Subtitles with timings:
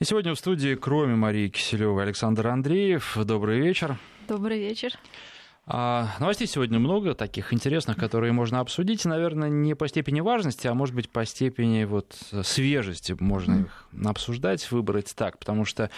[0.00, 3.16] И сегодня в студии, кроме Марии Киселевой, Александр Андреев.
[3.24, 3.96] Добрый вечер.
[4.26, 4.98] Добрый вечер.
[5.66, 9.04] А, новостей сегодня много, таких интересных, которые можно обсудить.
[9.04, 12.12] Наверное, не по степени важности, а может быть по степени вот
[12.42, 15.38] свежести можно их обсуждать, выбрать так.
[15.38, 15.90] Потому что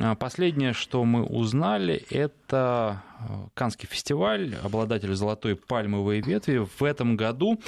[0.00, 7.16] а, последнее, что мы узнали, это а, Канский фестиваль, обладатель золотой пальмовой ветви в этом
[7.16, 7.60] году.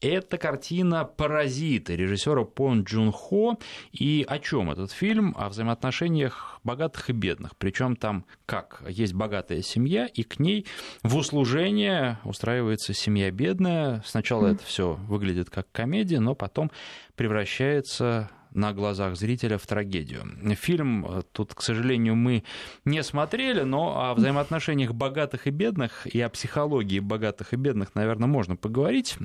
[0.00, 3.58] Это картина «Паразиты» режиссера Пон Джун Хо.
[3.92, 5.34] И о чем этот фильм?
[5.38, 7.54] О взаимоотношениях богатых и бедных.
[7.56, 8.82] Причем там как?
[8.88, 10.66] Есть богатая семья, и к ней
[11.02, 14.02] в услужение устраивается семья бедная.
[14.06, 14.54] Сначала mm.
[14.54, 16.70] это все выглядит как комедия, но потом
[17.14, 20.22] превращается на глазах зрителя в трагедию.
[20.56, 22.44] Фильм э, тут, к сожалению, мы
[22.84, 28.28] не смотрели, но о взаимоотношениях богатых и бедных и о психологии богатых и бедных, наверное,
[28.28, 29.16] можно поговорить.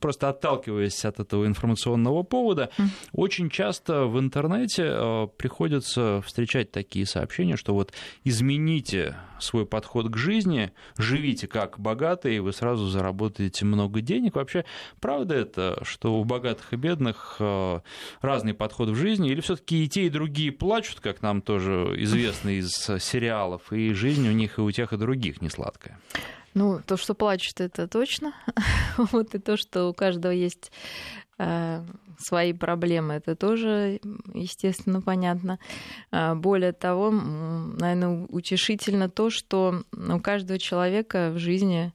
[0.00, 2.70] Просто отталкиваясь от этого информационного повода,
[3.12, 7.92] очень часто в интернете э, приходится встречать такие сообщения, что вот
[8.24, 14.36] измените свой подход к жизни, живите как богатые, и вы сразу заработаете много денег.
[14.36, 14.64] Вообще,
[15.00, 17.80] правда это, что у богатых и бедных э,
[18.20, 22.50] разный подход в жизни, или все-таки и те, и другие плачут, как нам тоже известно
[22.50, 25.98] из сериалов, и жизнь у них и у тех, и других не сладкая?
[26.54, 28.32] Ну, то, что плачут, это точно.
[29.12, 30.72] вот и то, что у каждого есть
[31.38, 31.84] э,
[32.18, 34.00] свои проблемы, это тоже,
[34.34, 35.58] естественно, понятно.
[36.10, 41.92] А, более того, наверное, утешительно то, что у каждого человека в жизни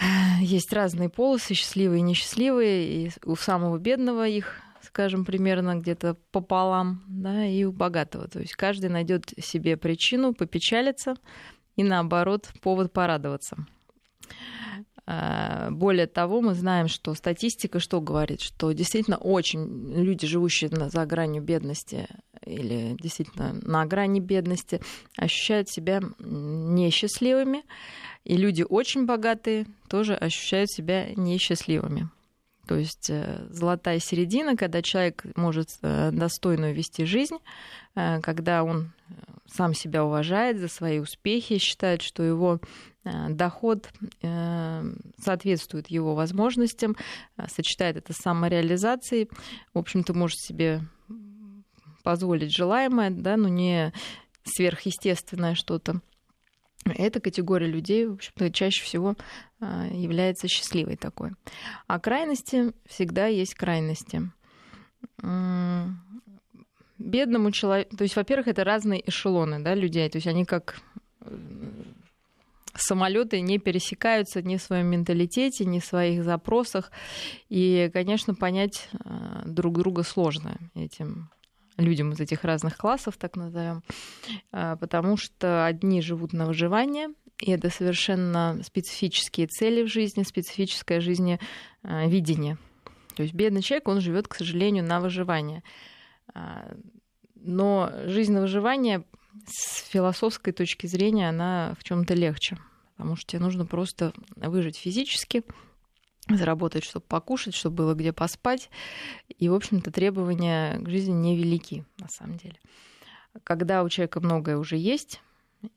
[0.00, 0.04] э,
[0.40, 4.60] есть разные полосы, счастливые и несчастливые, и у самого бедного их
[4.92, 8.28] скажем, примерно где-то пополам, да, и у богатого.
[8.28, 11.14] То есть каждый найдет себе причину попечалиться
[11.76, 13.56] и, наоборот, повод порадоваться.
[15.06, 21.06] А, более того, мы знаем, что статистика что говорит, что действительно очень люди, живущие за
[21.06, 22.06] гранью бедности
[22.44, 24.82] или действительно на грани бедности,
[25.16, 27.64] ощущают себя несчастливыми,
[28.24, 32.10] и люди очень богатые тоже ощущают себя несчастливыми.
[32.66, 37.38] То есть э, золотая середина, когда человек может э, достойную вести жизнь,
[37.94, 38.92] э, когда он
[39.46, 42.60] сам себя уважает за свои успехи, считает, что его
[43.28, 43.90] доход
[45.18, 46.96] соответствует его возможностям,
[47.48, 49.28] сочетает это с самореализацией,
[49.74, 50.82] в общем-то, может себе
[52.04, 53.92] позволить желаемое, да, но не
[54.44, 56.00] сверхъестественное что-то.
[56.84, 59.14] Эта категория людей, в общем-то, чаще всего
[59.60, 61.30] а, является счастливой такой.
[61.86, 64.30] А крайности всегда есть крайности.
[66.98, 70.80] Бедному человеку, то есть, во-первых, это разные эшелоны да, людей, то есть они как
[71.20, 71.36] э,
[72.74, 76.92] самолеты не пересекаются ни в своем менталитете, ни в своих запросах.
[77.48, 81.30] И, конечно, понять а, друг друга сложно этим
[81.82, 83.82] людям из этих разных классов, так назовем,
[84.50, 91.00] а, потому что одни живут на выживание, и это совершенно специфические цели в жизни, специфическое
[91.00, 92.58] жизневидение.
[93.16, 95.62] То есть бедный человек, он живет, к сожалению, на выживание.
[96.34, 96.74] А,
[97.34, 99.04] но жизнь на выживание
[99.46, 102.58] с философской точки зрения, она в чем-то легче,
[102.96, 105.42] потому что тебе нужно просто выжить физически,
[106.28, 108.70] заработать, чтобы покушать, чтобы было где поспать.
[109.28, 112.58] И, в общем-то, требования к жизни невелики, на самом деле.
[113.44, 115.20] Когда у человека многое уже есть,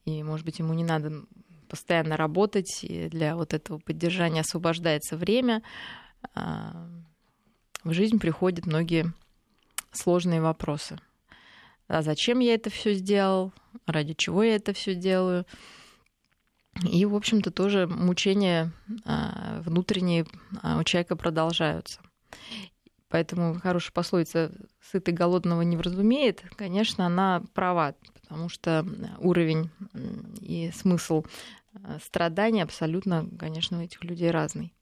[0.06, 1.24] и, может быть, ему не надо
[1.70, 5.62] постоянно работать, и для вот этого поддержания освобождается время,
[6.34, 6.90] а,
[7.84, 9.14] в жизнь приходят многие
[9.92, 11.00] сложные вопросы.
[11.88, 13.54] А зачем я это все сделал?
[13.86, 15.46] Ради чего я это все делаю?
[16.84, 18.72] И, в общем-то, тоже мучения
[19.06, 20.26] а, внутренние
[20.62, 22.02] а, у человека продолжаются.
[23.08, 24.52] Поэтому хорошая пословица
[24.92, 28.86] «сытый голодного не вразумеет», конечно, она права, потому что
[29.20, 29.70] уровень
[30.42, 31.24] и смысл
[31.76, 34.74] а, страдания абсолютно, конечно, у этих людей разный.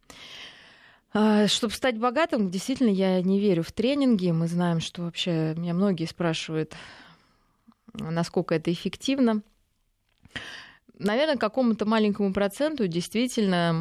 [1.46, 4.31] Чтобы стать богатым, действительно, я не верю в тренинги.
[4.31, 6.74] Мы знаем, что вообще меня многие спрашивают,
[7.94, 9.44] насколько это эффективно
[11.00, 13.75] наверное, какому-то маленькому проценту действительно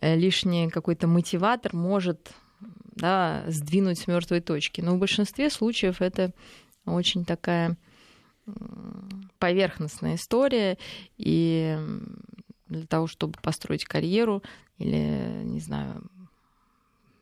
[0.00, 2.32] лишний какой-то мотиватор может
[2.98, 4.80] да, сдвинуть с мертвой точки.
[4.80, 6.32] Но в большинстве случаев это
[6.84, 7.76] очень такая
[9.38, 10.78] поверхностная история,
[11.16, 11.78] и
[12.66, 14.42] для того, чтобы построить карьеру
[14.78, 16.02] или, не знаю,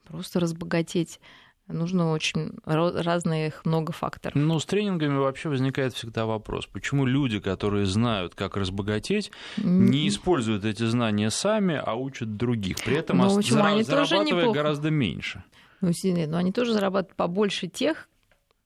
[0.05, 1.21] просто разбогатеть,
[1.69, 4.35] нужно очень разных много факторов.
[4.35, 10.65] Ну, с тренингами вообще возникает всегда вопрос, почему люди, которые знают, как разбогатеть, не используют
[10.65, 15.45] эти знания сами, а учат других, при этом ну, зарабатывая гораздо меньше.
[15.81, 15.93] Ну,
[16.27, 18.09] но они тоже зарабатывают побольше тех,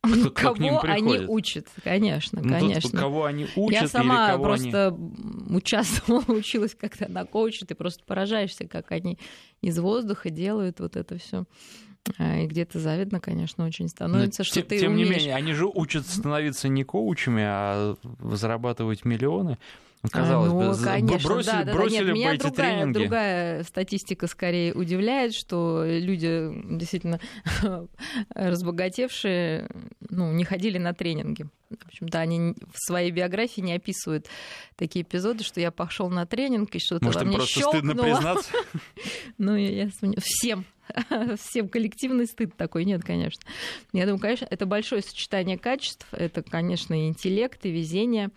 [0.02, 2.90] кто, кого кто они учат, конечно, ну, конечно.
[2.90, 5.56] Тот, кого они учат, Я сама кого просто они...
[5.56, 9.18] участвовала, училась когда на коуче, ты просто поражаешься, как они
[9.60, 11.44] из воздуха делают вот это все.
[12.18, 15.08] А, и где-то завидно, конечно, очень становится, Но что тем, ты Тем умеешь.
[15.08, 19.58] не менее, они же учатся становиться не коучами, а зарабатывать миллионы.
[20.10, 22.98] Казалось ну, бы, конечно, бросили, да, да, бросили нет, меня эти другая, тренинги.
[22.98, 27.20] другая статистика скорее удивляет, что люди действительно
[28.34, 29.68] разбогатевшие
[30.08, 31.46] ну, не ходили на тренинги.
[31.68, 34.26] В общем-то, они в своей биографии не описывают
[34.76, 37.80] такие эпизоды, что я пошел на тренинг и что-то Может, во мне просто щелкнуло.
[37.82, 38.50] стыдно признаться?
[39.38, 40.64] Ну, я всем
[41.38, 43.42] всем коллективный стыд такой нет, конечно.
[43.92, 46.06] Я думаю, конечно, это большое сочетание качеств.
[46.12, 48.30] Это, конечно, и интеллект, и везение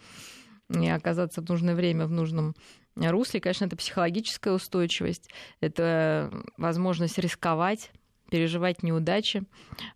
[0.74, 2.56] и оказаться в нужное время в нужном
[2.96, 3.40] русле.
[3.40, 5.30] Конечно, это психологическая устойчивость,
[5.62, 7.92] это возможность рисковать,
[8.30, 9.44] переживать неудачи,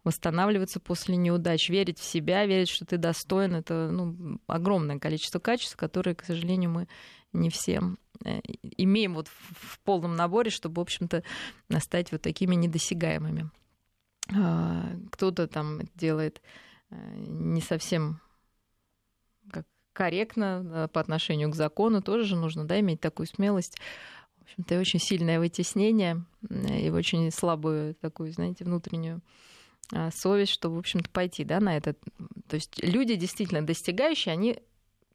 [0.04, 3.56] восстанавливаться после неудач, верить в себя, верить, что ты достоин.
[3.56, 6.88] Это ну, огромное количество качеств, которые, к сожалению, мы
[7.34, 8.40] не всем э,
[8.78, 11.24] имеем вот в полном наборе, чтобы, в общем-то,
[11.80, 13.50] стать вот такими недосягаемыми.
[14.36, 16.42] А, кто-то там делает
[16.90, 18.20] э, не совсем
[19.98, 23.80] корректно э, по отношению к закону, тоже же нужно да, иметь такую смелость.
[24.38, 29.22] В общем-то, очень сильное вытеснение и очень слабую такую, знаете, внутреннюю
[29.92, 31.96] а, совесть, чтобы, в общем-то, пойти да, на это.
[32.48, 34.60] То есть люди действительно достигающие, они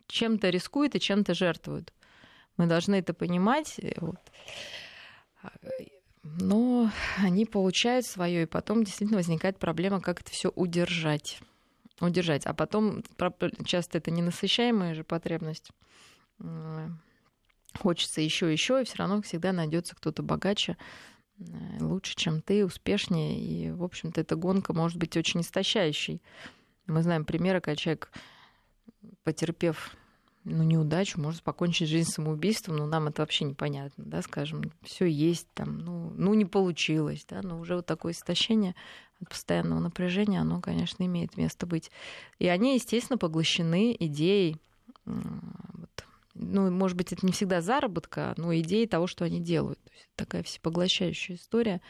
[0.09, 1.93] чем-то рискуют и чем-то жертвуют.
[2.57, 3.81] Мы должны это понимать.
[3.99, 4.21] Вот.
[5.45, 5.53] А,
[6.25, 11.39] но они получают свое, и потом действительно возникает проблема, как это все удержать
[12.09, 12.47] удержать.
[12.47, 13.03] А потом
[13.65, 15.71] часто это ненасыщаемая же потребность.
[17.79, 20.77] Хочется еще еще, и все равно всегда найдется кто-то богаче,
[21.39, 21.45] э,
[21.81, 23.41] лучше, чем ты, успешнее.
[23.41, 26.21] И, в общем-то, эта гонка может быть очень истощающей.
[26.87, 28.11] Мы знаем примеры, когда человек,
[29.25, 29.97] потерпев
[30.45, 35.47] ну, неудачу, может покончить жизнь самоубийством, но нам это вообще непонятно, да, скажем, все есть
[35.55, 38.75] там, ну, ну не получилось, да, но уже вот такое истощение
[39.23, 41.91] от постоянного напряжения, оно, конечно, имеет место быть.
[42.39, 44.57] И они, естественно, поглощены идеей,
[45.05, 46.05] вот,
[46.35, 49.83] ну, может быть, это не всегда заработка, но идеей того, что они делают.
[49.85, 51.81] То есть такая всепоглощающая история,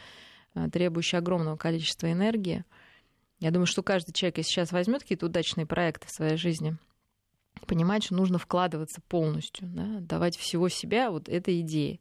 [0.55, 2.65] э, требующая огромного количества энергии.
[3.39, 6.77] Я думаю, что каждый человек, если сейчас возьмет какие-то удачные проекты в своей жизни,
[7.67, 12.01] понимает, что нужно вкладываться полностью, да, давать всего себя вот этой идее.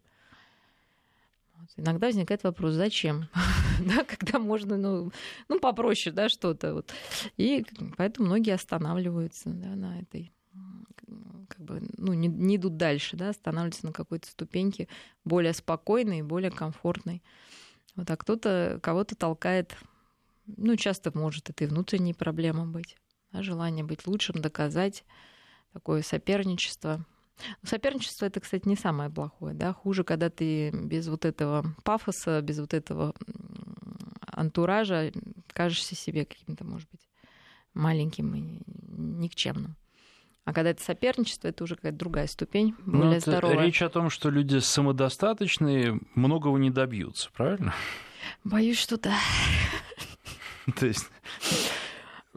[1.77, 3.27] Иногда возникает вопрос, зачем?
[3.79, 5.11] да, когда можно, ну,
[5.47, 6.73] ну попроще, да, что-то.
[6.73, 6.93] Вот.
[7.37, 7.65] И
[7.97, 10.31] поэтому многие останавливаются да, на этой
[11.47, 14.87] как бы, ну, не, не идут дальше, да, останавливаются на какой-то ступеньке
[15.25, 17.21] более спокойной, более комфортной.
[17.95, 19.75] Вот, а кто-то кого-то толкает,
[20.45, 22.95] ну, часто может это и внутренние проблемы быть,
[23.31, 25.03] да, желание быть лучшим, доказать,
[25.73, 27.05] такое соперничество.
[27.63, 32.59] Соперничество это, кстати, не самое плохое, да, хуже, когда ты без вот этого пафоса, без
[32.59, 33.13] вот этого
[34.31, 35.11] антуража
[35.53, 37.01] кажешься себе каким-то, может быть,
[37.73, 39.75] маленьким и никчемным.
[40.43, 43.65] А когда это соперничество, это уже какая-то другая ступень, ну, более это здоровая.
[43.65, 47.75] Речь о том, что люди самодостаточные, многого не добьются, правильно?
[48.43, 49.17] Боюсь, что да.
[50.75, 51.05] То есть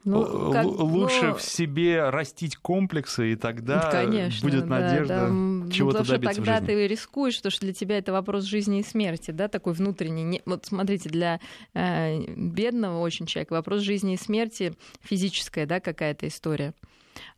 [0.05, 1.35] ну, как, лучше но...
[1.35, 6.61] в себе растить комплексы, и тогда Конечно, будет надежда да, чего-то ну, добиться тогда в
[6.61, 6.67] жизни.
[6.67, 10.43] ты рискуешь, потому что для тебя это вопрос жизни и смерти, да, такой внутренний.
[10.45, 11.41] Вот смотрите, для
[11.73, 16.75] э, бедного очень человека вопрос жизни и смерти физическая, да, какая-то история.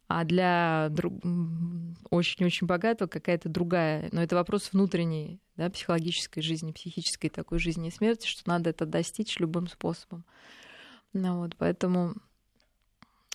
[0.08, 0.90] А для
[2.10, 4.08] очень-очень богатого какая-то другая.
[4.12, 8.86] Но это вопрос внутренней, да, психологической жизни, психической такой жизни и смерти, что надо это
[8.86, 10.24] достичь любым способом.
[11.12, 12.14] Ну, вот, поэтому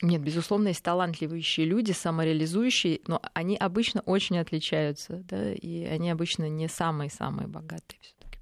[0.01, 6.49] нет, безусловно, есть талантливые люди, самореализующие, но они обычно очень отличаются, да, и они обычно
[6.49, 8.39] не самые-самые богатые все таки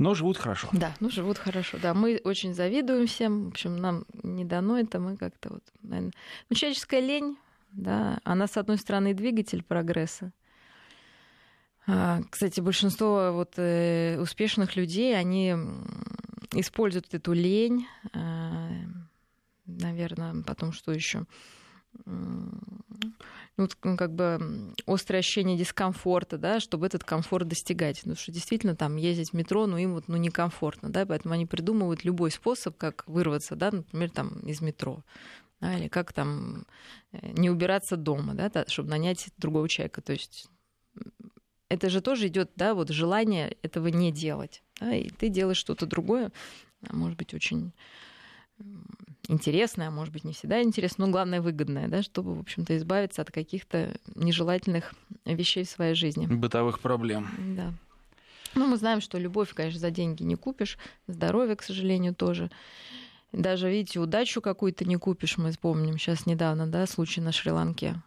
[0.00, 0.66] но живут хорошо.
[0.72, 1.76] Да, ну живут хорошо.
[1.80, 3.44] Да, мы очень завидуем всем.
[3.44, 6.12] В общем, нам не дано это, мы как-то вот, наверное...
[6.48, 7.36] Ну, человеческая лень,
[7.72, 10.32] да, она, с одной стороны, двигатель прогресса.
[11.86, 15.54] А, кстати, большинство вот э, успешных людей, они
[16.52, 18.70] используют эту лень а,
[19.78, 21.26] наверное, потом что еще?
[23.56, 27.98] ну, как бы острое ощущение дискомфорта, да, чтобы этот комфорт достигать.
[27.98, 31.46] Потому что действительно там ездить в метро, ну, им вот ну, некомфортно, да, поэтому они
[31.46, 35.04] придумывают любой способ, как вырваться, да, например, там из метро.
[35.60, 36.64] Да, или как там
[37.12, 40.00] э, не убираться дома, да, чтобы нанять другого человека.
[40.00, 40.48] То есть
[41.68, 44.62] это же тоже идет, да, вот желание этого не делать.
[44.80, 46.32] Да, и ты делаешь что-то другое,
[46.88, 47.72] а может быть, очень
[49.28, 53.22] интересное, а может быть, не всегда интересное, но главное, выгодное, да, чтобы, в общем-то, избавиться
[53.22, 56.26] от каких-то нежелательных вещей в своей жизни.
[56.26, 57.28] Бытовых проблем.
[57.56, 57.72] Да.
[58.54, 62.50] Ну, мы знаем, что любовь, конечно, за деньги не купишь, здоровье, к сожалению, тоже.
[63.32, 68.02] Даже, видите, удачу какую-то не купишь, мы вспомним сейчас недавно, да, случай на Шри-Ланке.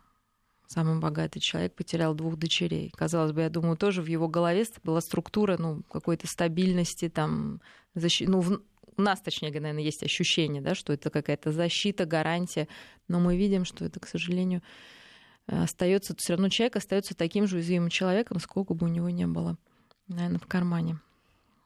[0.68, 2.92] Самый богатый человек потерял двух дочерей.
[2.96, 7.62] Казалось бы, я думаю, тоже в его голове была структура, ну, какой-то стабильности, там,
[7.96, 8.32] защиты.
[8.32, 8.62] Ну, в...
[8.96, 12.68] у нас, точнее, наверное, есть ощущение, да, что это какая-то защита, гарантия.
[13.08, 14.62] Но мы видим, что это, к сожалению,
[15.48, 19.58] остается, все равно человек остается таким же уязвимым человеком, сколько бы у него не было,
[20.08, 21.00] наверное, в кармане.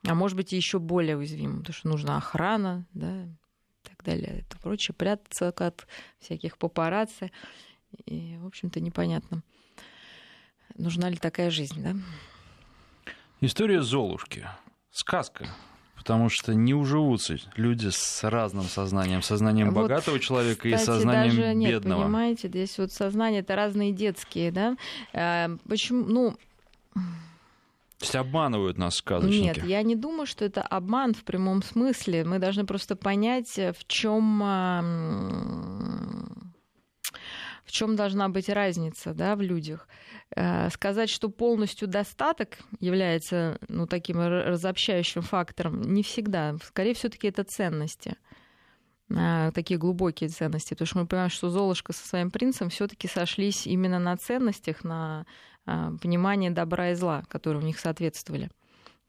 [0.05, 3.27] А может быть, еще более уязвимым, потому что нужна охрана, да,
[3.87, 5.87] так далее, это прочее, прятаться от
[6.19, 7.31] всяких папарацци.
[8.05, 9.43] И, в общем-то, непонятно,
[10.75, 11.95] нужна ли такая жизнь, да?
[13.39, 14.47] История Золушки.
[14.91, 15.47] Сказка.
[15.97, 19.21] Потому что не уживутся люди с разным сознанием.
[19.21, 22.03] Сознанием вот, богатого человека кстати, и сознанием даже нет, бедного.
[22.03, 24.77] Понимаете, здесь вот сознание это разные детские, да?
[25.13, 26.37] Э, почему, ну,
[27.97, 29.59] то есть обманывают нас сказочники?
[29.59, 32.23] Нет, я не думаю, что это обман в прямом смысле.
[32.25, 34.43] Мы должны просто понять, в чем
[37.67, 39.87] в чем должна быть разница да, в людях.
[40.35, 46.55] Э, сказать, что полностью достаток является ну, таким разобщающим фактором, не всегда.
[46.63, 48.15] Скорее, все-таки это ценности
[49.09, 53.67] э, такие глубокие ценности, потому что мы понимаем, что Золушка со своим принцем все-таки сошлись
[53.67, 55.25] именно на ценностях, на
[55.65, 58.49] а, понимание добра и зла, которые у них соответствовали.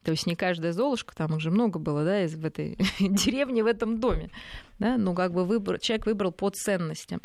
[0.03, 3.63] То есть не каждая Золушка, там их же много было, да, из в этой деревне,
[3.63, 4.29] в этом доме,
[4.77, 7.21] да, ну как бы выбор, человек выбрал по ценностям.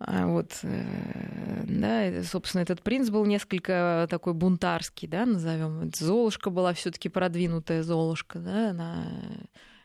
[0.00, 5.90] А, вот, э, да, собственно, этот принц был несколько такой бунтарский, да, назовем.
[5.94, 9.06] Золушка была все-таки продвинутая Золушка, да, она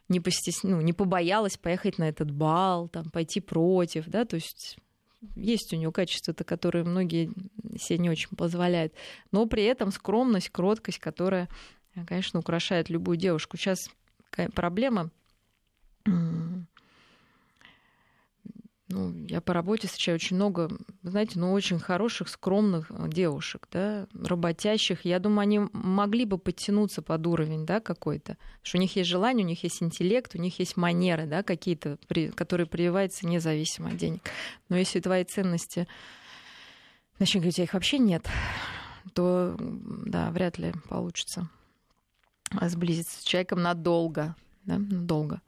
[0.10, 0.62] не, постес...
[0.62, 4.78] ну, не побоялась поехать на этот бал, там, пойти против, да, то есть
[5.36, 7.32] есть у нее качества-то, которые многие
[7.80, 8.94] себе не очень позволяют.
[9.32, 11.50] Но при этом скромность, кроткость, которая,
[12.06, 13.58] конечно, украшает любую девушку.
[13.58, 13.90] Сейчас
[14.54, 15.12] проблема
[18.94, 20.70] ну, я по работе встречаю очень много,
[21.02, 25.04] знаете, ну, очень хороших, скромных э, девушек, да, работящих.
[25.04, 28.34] Я думаю, они могли бы подтянуться под уровень, да, какой-то.
[28.34, 31.42] Потому что у них есть желание, у них есть интеллект, у них есть манеры, да,
[31.42, 31.98] какие-то,
[32.36, 34.22] которые прививаются независимо от денег.
[34.70, 35.88] Но если твои ценности,
[37.18, 38.28] начнем говорить, а их вообще нет,
[39.14, 41.50] то, да, вряд ли получится
[42.62, 44.36] сблизиться с человеком надолго,
[44.66, 45.42] да, надолго.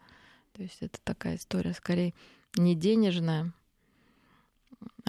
[0.53, 2.15] То есть это такая история скорее
[2.57, 3.53] не денежная,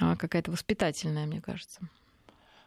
[0.00, 1.88] а какая-то воспитательная, мне кажется.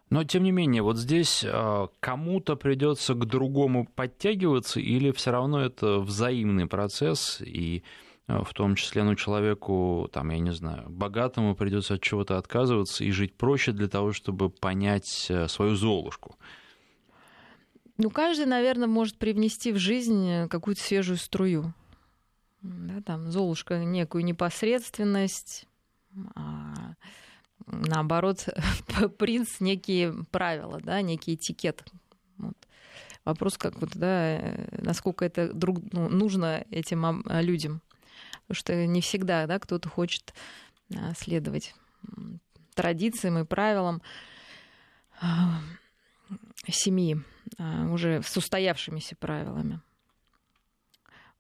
[0.10, 5.62] Но, тем не менее, вот здесь а, кому-то придется к другому подтягиваться, или все равно
[5.62, 7.84] это взаимный процесс, и
[8.26, 13.04] а, в том числе, ну, человеку, там, я не знаю, богатому придется от чего-то отказываться
[13.04, 16.38] и жить проще для того, чтобы понять э, свою золушку.
[17.98, 21.74] Ну, каждый, наверное, может привнести в жизнь какую-то свежую струю
[22.62, 25.66] да, там Золушка некую непосредственность,
[26.36, 26.96] а
[27.66, 28.48] наоборот,
[29.18, 31.84] принц некие правила, да, некий этикет.
[32.38, 32.56] Вот.
[33.26, 37.82] Вопрос, как вот, да, насколько это друг, ну, нужно этим людям.
[38.48, 40.34] Потому что не всегда да, кто-то хочет
[40.96, 41.76] а, следовать
[42.74, 44.02] традициям и правилам
[45.22, 45.62] а,
[46.68, 47.22] семьи,
[47.58, 49.82] а, уже с устоявшимися правилами.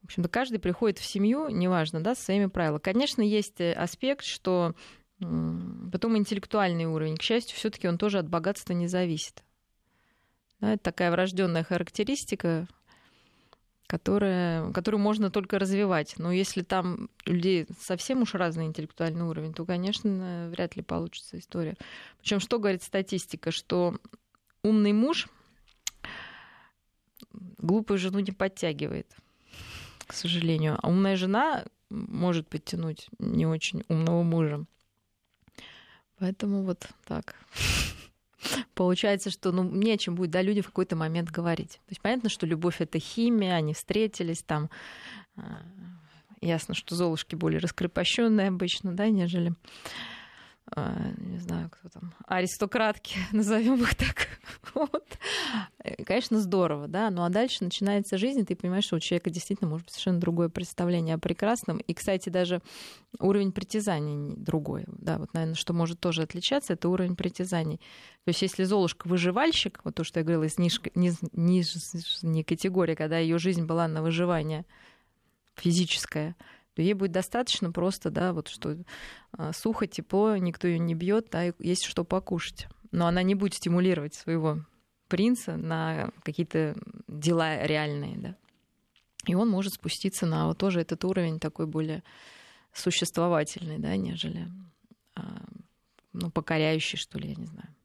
[0.09, 2.81] Общем-то, каждый приходит в семью, неважно, да, со своими правилами.
[2.81, 4.73] Конечно, есть э, аспект, что
[5.19, 9.43] потом интеллектуальный уровень, к счастью, все-таки он тоже от богатства не зависит.
[10.61, 12.67] Да, это такая врожденная характеристика,
[13.85, 16.15] которая, которую можно только развивать.
[16.17, 21.37] Но если там у людей совсем уж разный интеллектуальный уровень, то, конечно, вряд ли получится
[21.37, 21.77] история.
[22.17, 23.99] Причем что говорит статистика, что
[24.63, 25.27] умный муж
[27.31, 29.15] глупую жену не подтягивает
[30.09, 30.79] к сожалению.
[30.81, 34.65] А умная жена может подтянуть не очень умного мужа.
[36.17, 37.35] Поэтому вот так.
[38.73, 41.73] Получается, что ну, не о чем будет, да, люди в какой-то момент говорить.
[41.73, 44.71] То есть понятно, что любовь это химия, они встретились там.
[45.35, 45.61] А,
[46.41, 49.53] ясно, что Золушки более раскрепощенные обычно, да, нежели
[50.75, 54.27] не знаю, кто там, аристократки, назовем их так.
[54.73, 55.17] вот.
[55.83, 57.09] Э, конечно, здорово, да.
[57.09, 60.19] Ну а дальше начинается жизнь, и ты понимаешь, что у человека действительно может быть совершенно
[60.19, 61.77] другое представление о прекрасном.
[61.77, 62.61] И, кстати, даже
[63.19, 64.85] уровень притязаний другой.
[64.87, 67.77] Да, вот, наверное, что может тоже отличаться, это уровень притязаний.
[68.25, 73.39] То есть, если Золушка выживальщик, вот то, что я говорила, из нижней категории, когда ее
[73.39, 74.65] жизнь была на выживание
[75.55, 76.35] физическое,
[76.79, 78.77] то ей будет достаточно просто, да, вот что
[79.33, 82.69] а, сухо, тепло, никто ее не бьет, да, есть что покушать.
[82.91, 84.59] Но она не будет стимулировать своего
[85.09, 86.77] принца на какие-то
[87.09, 88.35] дела реальные, да.
[89.25, 92.01] И он может спуститься на вот тоже этот уровень такой более
[92.71, 94.47] существовательный, да, нежели
[95.15, 95.43] а,
[96.13, 97.75] ну, покоряющий, что ли, я не знаю.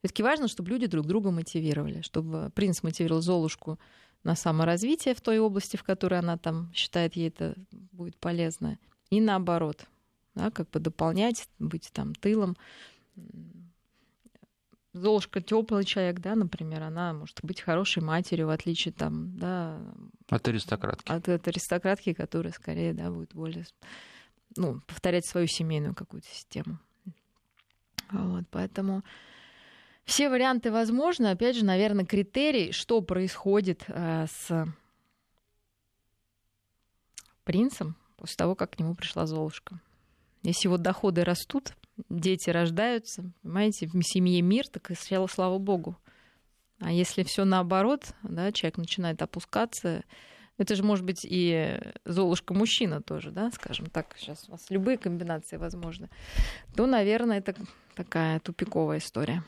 [0.00, 3.78] Все-таки важно, чтобы люди друг друга мотивировали, чтобы принц мотивировал Золушку
[4.24, 8.78] на саморазвитие в той области, в которой она там считает, ей это будет полезно,
[9.10, 9.86] и наоборот,
[10.34, 12.56] да, как бы дополнять, быть там тылом.
[14.92, 19.80] Золушка теплый человек, да, например, она может быть хорошей матерью, в отличие там, да,
[20.28, 21.10] от аристократки.
[21.10, 23.66] От, от аристократки, которая скорее, да, будет более,
[24.56, 26.78] ну, повторять свою семейную какую-то систему.
[28.10, 29.04] Вот, поэтому
[30.04, 31.28] все варианты возможны.
[31.28, 34.66] Опять же, наверное, критерий, что происходит э, с
[37.44, 39.80] принцем после того, как к нему пришла Золушка.
[40.42, 41.74] Если его доходы растут,
[42.08, 45.96] дети рождаются, понимаете, в семье мир, так и слава богу.
[46.78, 50.02] А если все наоборот, да, человек начинает опускаться,
[50.56, 54.96] это же может быть и Золушка мужчина тоже, да, скажем так, сейчас у вас любые
[54.96, 56.08] комбинации возможны,
[56.74, 57.54] то, наверное, это
[57.94, 59.42] такая тупиковая история.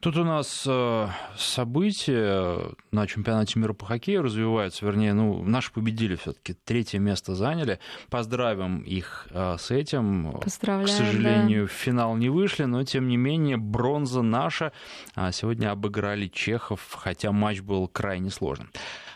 [0.00, 2.58] Тут у нас э, события
[2.92, 7.80] на чемпионате мира по хоккею развиваются, вернее, ну, наши победили все-таки, третье место заняли.
[8.10, 10.38] Поздравим их э, с этим.
[10.42, 11.68] Поздравляем, К сожалению, да.
[11.68, 14.72] в финал не вышли, но тем не менее бронза наша.
[15.14, 18.70] А сегодня обыграли чехов, хотя матч был крайне сложным.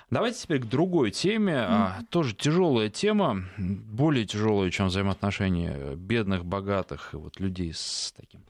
[0.09, 1.53] Давайте теперь к другой теме.
[1.53, 2.07] Mm-hmm.
[2.09, 8.41] Тоже тяжелая тема, более тяжелая, чем взаимоотношения бедных, богатых и вот людей с таким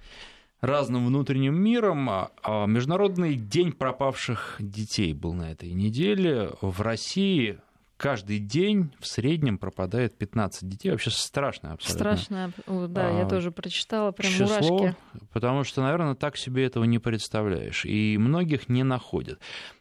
[0.60, 2.08] разным внутренним миром.
[2.10, 6.50] А, а Международный день пропавших детей был на этой неделе.
[6.60, 7.58] В России
[8.00, 10.90] каждый день в среднем пропадает 15 детей.
[10.90, 12.16] Вообще страшно абсолютно.
[12.16, 12.52] Страшно,
[12.88, 14.96] да, а, я тоже прочитала, прям число, мурашки.
[15.32, 17.84] Потому что, наверное, так себе этого не представляешь.
[17.84, 19.38] И многих не находят.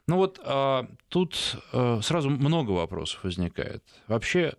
[0.08, 3.84] Ну вот а, тут а, сразу много вопросов возникает.
[4.08, 4.54] Вообще,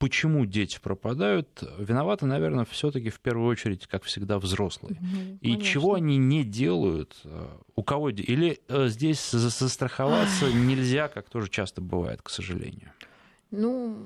[0.00, 4.96] почему дети пропадают, виноваты, наверное, все-таки в первую очередь, как всегда, взрослые.
[4.98, 11.28] Ну, и чего они не делают, э, у кого или э, здесь застраховаться нельзя, как
[11.28, 12.90] тоже часто бывает, к сожалению.
[13.50, 13.98] Ну,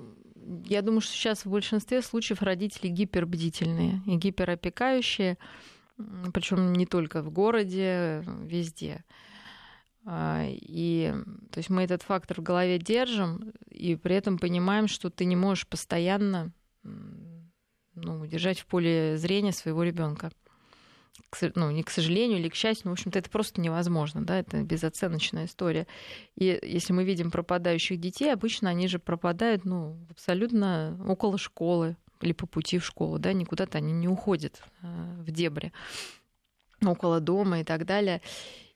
[0.66, 5.38] я думаю, что сейчас в большинстве случаев родители гипербдительные и гиперопекающие,
[6.33, 9.04] причем не только в городе, везде.
[10.07, 11.14] А, и
[11.51, 15.37] то есть мы этот фактор в голове держим, и при этом понимаем, что ты не
[15.37, 16.53] можешь постоянно
[17.95, 20.31] ну, держать в поле зрения своего ребенка.
[21.55, 24.62] Ну, не к сожалению или к счастью, но, в общем-то, это просто невозможно, да, это
[24.62, 25.87] безоценочная история.
[26.37, 32.33] И если мы видим пропадающих детей, обычно они же пропадают, ну, абсолютно около школы или
[32.33, 35.73] по пути в школу, да, никуда-то они не уходят а, в дебри,
[36.85, 38.21] около дома и так далее.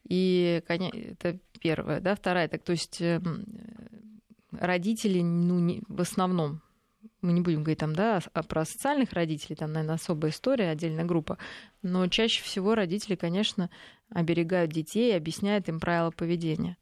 [0.09, 3.45] И это первое, да, вторая, так, то есть эм,
[4.53, 6.63] родители, ну, не, в основном,
[7.21, 11.05] мы не будем говорить там, да, а про социальных родителей, там, наверное, особая история, отдельная
[11.05, 11.37] группа,
[11.83, 13.69] но чаще всего родители, конечно,
[14.09, 16.79] оберегают детей, объясняют им правила поведения.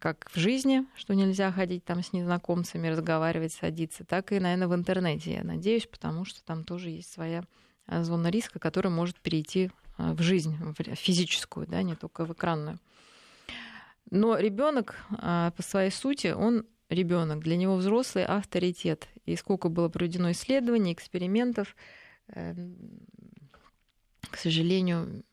[0.00, 4.74] Как в жизни, что нельзя ходить там с незнакомцами, разговаривать, садиться, так и, наверное, в
[4.74, 7.44] интернете, я надеюсь, потому что там тоже есть своя
[7.86, 12.78] а, зона риска, которая может перейти в жизнь, в физическую, да, не только в экранную.
[14.10, 19.08] Но ребенок а, по своей сути, он ребенок, для него взрослый авторитет.
[19.24, 21.74] И сколько было проведено исследований, экспериментов,
[22.28, 22.76] эм,
[24.30, 25.24] к сожалению,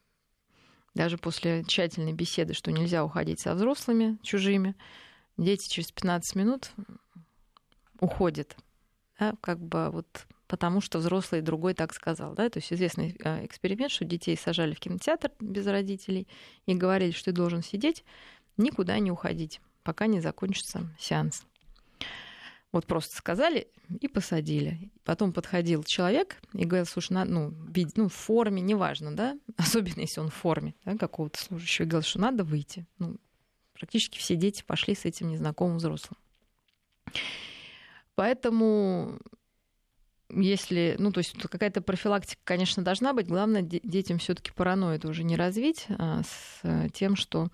[0.96, 4.76] даже после тщательной беседы, что нельзя уходить со взрослыми, чужими,
[5.38, 6.72] дети через 15 минут
[8.00, 8.56] уходят.
[9.20, 12.36] Да, как бы вот потому что взрослый другой так сказал.
[12.36, 12.48] Да?
[12.48, 16.28] То есть известный а, эксперимент, что детей сажали в кинотеатр без родителей
[16.68, 18.04] и говорили, что ты должен сидеть,
[18.56, 21.44] никуда не уходить, пока не закончится сеанс.
[22.72, 23.68] Вот просто сказали
[24.00, 24.92] и посадили.
[25.04, 30.02] Потом подходил человек и говорил, слушай, на, ну, вид, ну, в форме, неважно, да, особенно
[30.02, 32.86] если он в форме да, какого-то служащего, и говорил, что надо выйти.
[33.00, 33.18] Ну,
[33.74, 36.20] практически все дети пошли с этим незнакомым взрослым.
[38.14, 39.18] Поэтому
[40.36, 43.28] если, ну, то есть какая-то профилактика, конечно, должна быть.
[43.28, 47.50] Главное детям все-таки паранойю уже не развить а, с тем, что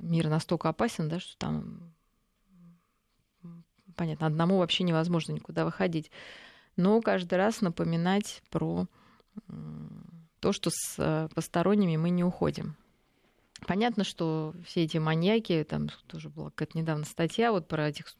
[0.00, 1.94] мир настолько опасен, да, что там,
[3.96, 6.10] понятно, одному вообще невозможно никуда выходить.
[6.76, 8.86] Но каждый раз напоминать про
[10.40, 12.76] то, что с посторонними мы не уходим.
[13.66, 18.14] Понятно, что все эти маньяки, там тоже была какая-то недавно статья вот про этих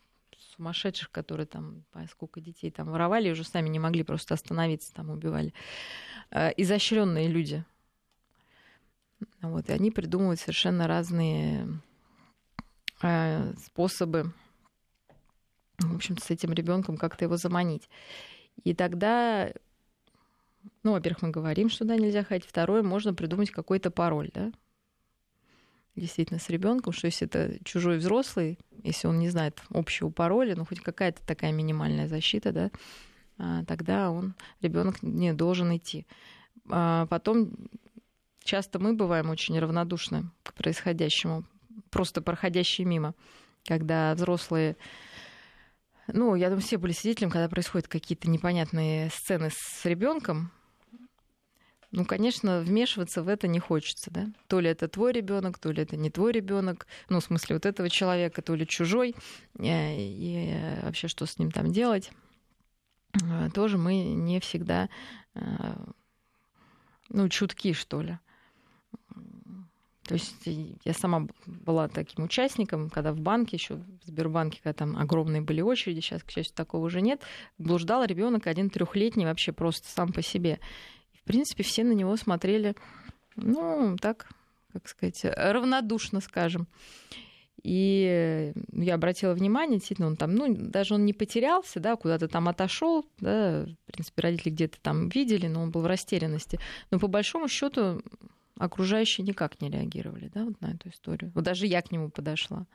[0.56, 5.52] сумасшедших, которые там, сколько детей там воровали, уже сами не могли просто остановиться, там убивали.
[6.30, 7.64] Э, изощренные люди.
[9.42, 11.80] Вот, и они придумывают совершенно разные
[13.02, 14.32] э, способы,
[15.78, 17.88] в общем с этим ребенком как-то его заманить.
[18.64, 19.50] И тогда,
[20.82, 22.46] ну, во-первых, мы говорим, что да, нельзя ходить.
[22.46, 24.52] Второе, можно придумать какой-то пароль, да,
[25.96, 30.64] действительно с ребенком, что если это чужой взрослый, если он не знает общего пароля, ну
[30.64, 32.70] хоть какая-то такая минимальная защита, да,
[33.38, 36.06] а, тогда он ребенок не должен идти.
[36.68, 37.52] А потом
[38.42, 41.44] часто мы бываем очень равнодушны к происходящему,
[41.90, 43.14] просто проходящие мимо,
[43.64, 44.76] когда взрослые
[46.12, 50.50] ну, я думаю, все были свидетелем, когда происходят какие-то непонятные сцены с ребенком,
[51.92, 54.26] ну, конечно, вмешиваться в это не хочется, да?
[54.46, 57.66] То ли это твой ребенок, то ли это не твой ребенок, ну, в смысле вот
[57.66, 59.14] этого человека, то ли чужой,
[59.58, 62.12] э, и вообще что с ним там делать,
[63.20, 64.88] э, тоже мы не всегда,
[65.34, 65.40] э,
[67.08, 68.18] ну, чутки, что ли.
[70.06, 70.48] То есть
[70.84, 75.60] я сама была таким участником, когда в банке, еще в Сбербанке, когда там огромные были
[75.60, 77.20] очереди, сейчас, к счастью, такого уже нет,
[77.58, 80.58] блуждал ребенок один трехлетний вообще просто сам по себе
[81.22, 82.74] в принципе, все на него смотрели,
[83.36, 84.28] ну, так,
[84.72, 86.66] как сказать, равнодушно, скажем.
[87.62, 92.48] И я обратила внимание, действительно, он там, ну, даже он не потерялся, да, куда-то там
[92.48, 96.58] отошел, да, в принципе, родители где-то там видели, но он был в растерянности.
[96.90, 98.02] Но по большому счету
[98.58, 101.32] окружающие никак не реагировали, да, вот на эту историю.
[101.34, 102.66] Вот даже я к нему подошла.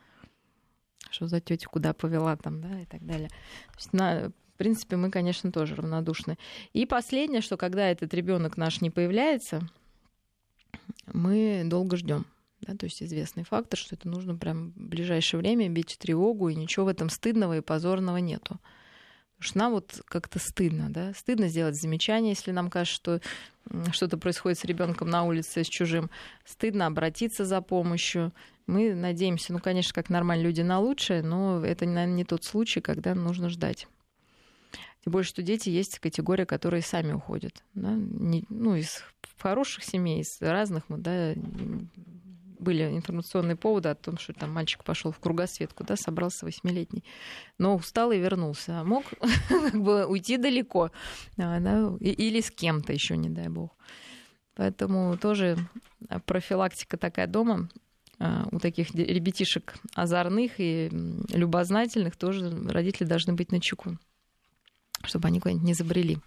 [1.10, 3.30] Что за тетя куда повела там, да, и так далее.
[3.30, 6.38] То есть на, в принципе, мы, конечно, тоже равнодушны.
[6.72, 9.68] И последнее, что когда этот ребенок наш не появляется,
[11.12, 12.26] мы долго ждем.
[12.62, 16.56] Да, то есть известный фактор, что это нужно прям в ближайшее время бить тревогу, и
[16.56, 18.62] ничего в этом стыдного и позорного нету.
[19.36, 23.22] Потому что нам вот как-то стыдно, да, стыдно сделать замечание, если нам кажется, что
[23.92, 26.10] что-то происходит с ребенком на улице, с чужим,
[26.46, 28.32] стыдно обратиться за помощью.
[28.68, 32.80] Мы надеемся, ну, конечно, как нормальные люди на лучшее, но это, наверное, не тот случай,
[32.80, 33.90] когда нужно ждать.
[35.06, 37.64] Тем более, что дети есть категория, которые сами уходят.
[37.76, 37.92] Да?
[37.94, 39.04] Не, ну, из
[39.38, 41.36] хороших семей, из разных, мы, да,
[42.58, 47.04] были информационные поводы о том, что там мальчик пошел в кругосветку, да, собрался восьмилетний,
[47.60, 49.04] но устал и вернулся, а мог
[49.50, 50.90] как бы уйти далеко,
[51.38, 51.58] да,
[52.00, 53.78] или с кем-то еще, не дай бог.
[54.56, 55.58] Поэтому тоже
[56.26, 57.70] профилактика такая дома
[58.18, 60.90] а, у таких ребятишек озорных и
[61.32, 64.00] любознательных тоже родители должны быть на чеку
[65.06, 66.18] чтобы они куда-нибудь не забрели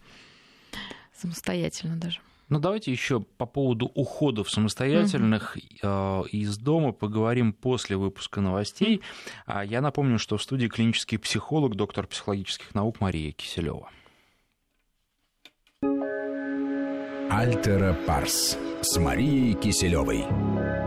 [1.14, 2.20] самостоятельно даже.
[2.48, 6.26] Ну, давайте еще по поводу уходов самостоятельных угу.
[6.32, 9.02] из дома поговорим после выпуска новостей.
[9.46, 9.60] Угу.
[9.62, 13.90] Я напомню, что в студии клинический психолог, доктор психологических наук Мария Киселева.
[17.30, 20.77] Альтера Парс с Марией Киселевой.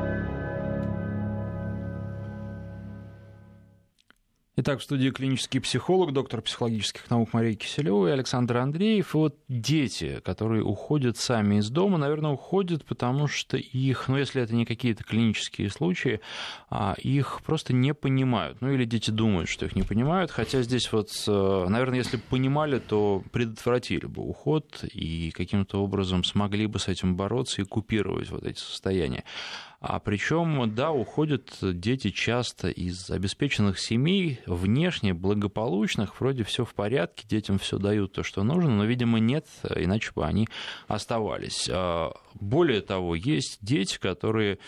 [4.63, 9.15] Итак, в студии клинический психолог, доктор психологических наук Мария Киселева и Александр Андреев.
[9.15, 14.39] И вот дети, которые уходят сами из дома, наверное, уходят, потому что их, ну, если
[14.39, 16.21] это не какие-то клинические случаи,
[16.69, 18.61] а их просто не понимают.
[18.61, 20.29] Ну, или дети думают, что их не понимают.
[20.29, 26.67] Хотя здесь вот, наверное, если бы понимали, то предотвратили бы уход и каким-то образом смогли
[26.67, 29.23] бы с этим бороться и купировать вот эти состояния.
[29.81, 37.25] А причем, да, уходят дети часто из обеспеченных семей, внешне благополучных, вроде все в порядке,
[37.27, 40.47] детям все дают то, что нужно, но, видимо, нет, иначе бы они
[40.87, 41.67] оставались.
[41.67, 44.59] А, более того, есть дети, которые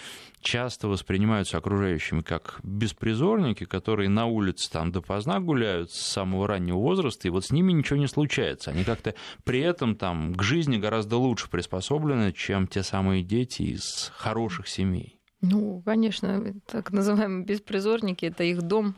[0.43, 7.27] часто воспринимаются окружающими как беспризорники, которые на улице там допоздна гуляют с самого раннего возраста,
[7.27, 8.71] и вот с ними ничего не случается.
[8.71, 14.11] Они как-то при этом там к жизни гораздо лучше приспособлены, чем те самые дети из
[14.15, 15.19] хороших семей.
[15.41, 18.95] Ну, конечно, так называемые беспризорники, это их дом,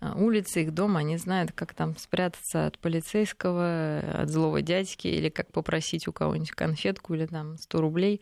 [0.00, 5.28] а, улица, их дом, они знают, как там спрятаться от полицейского, от злого дядьки, или
[5.28, 8.20] как попросить у кого-нибудь конфетку или там 100 рублей.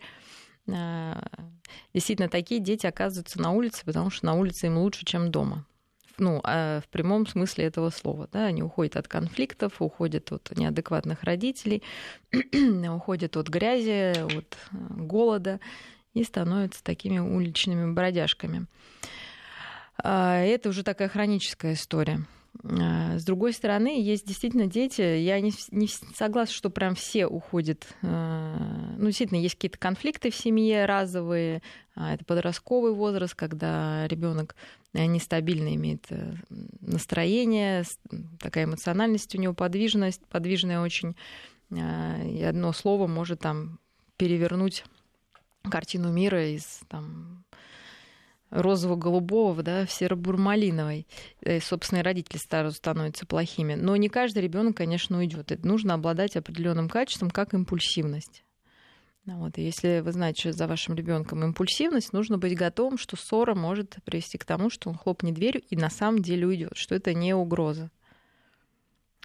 [0.69, 1.23] А,
[1.95, 5.67] действительно, такие дети оказываются на улице, потому что на улице им лучше, чем дома.
[6.19, 8.29] ну, а в прямом смысле этого слова.
[8.33, 8.47] Да?
[8.47, 11.83] Они уходят от конфликтов, уходят от неадекватных родителей,
[12.33, 15.61] уходят от грязи, от э, голода
[16.13, 18.67] и становятся такими уличными бродяжками.
[20.03, 22.27] А, это уже такая хроническая история.
[22.63, 27.87] А, с другой стороны, есть действительно дети, я не, не согласна, что прям все уходят.
[28.03, 31.63] А, ну, действительно, есть какие-то конфликты в семье разовые,
[31.97, 34.57] это подростковый возраст, когда ребенок
[34.95, 36.35] э, нестабильно имеет э,
[36.81, 37.85] настроение,
[38.39, 41.17] такая эмоциональность у него, подвижность, подвижная очень,
[41.71, 43.79] и одно слово может там
[44.17, 44.85] перевернуть
[45.71, 47.45] картину мира из там,
[48.51, 51.07] розово-голубого да, в серо-бурмалиновой.
[51.41, 53.75] И, собственно, и родители сразу становятся плохими.
[53.75, 55.53] Но не каждый ребенок, конечно, уйдет.
[55.53, 58.45] Это нужно обладать определенным качеством, как импульсивность.
[59.27, 59.59] Ну вот.
[59.59, 63.97] И если вы знаете, что за вашим ребенком импульсивность, нужно быть готовым, что ссора может
[64.05, 67.35] привести к тому, что он хлопнет дверью и на самом деле уйдет, что это не
[67.35, 67.91] угроза.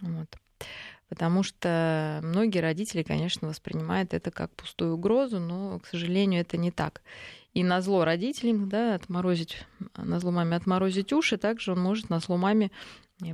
[0.02, 0.28] Вот.
[1.08, 6.72] Потому что многие родители, конечно, воспринимают это как пустую угрозу, но, к сожалению, это не
[6.72, 7.02] так.
[7.56, 9.66] И на зло родителям, да, отморозить,
[9.96, 12.70] на зло маме отморозить уши, также он может на зло маме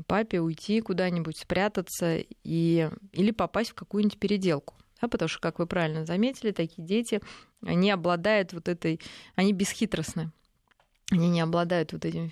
[0.05, 4.75] папе уйти куда-нибудь, спрятаться и, или попасть в какую-нибудь переделку.
[5.01, 7.19] Да, потому что, как вы правильно заметили, такие дети,
[7.65, 9.01] они обладают вот этой,
[9.33, 10.31] они бесхитростны.
[11.09, 12.31] Они не обладают вот этим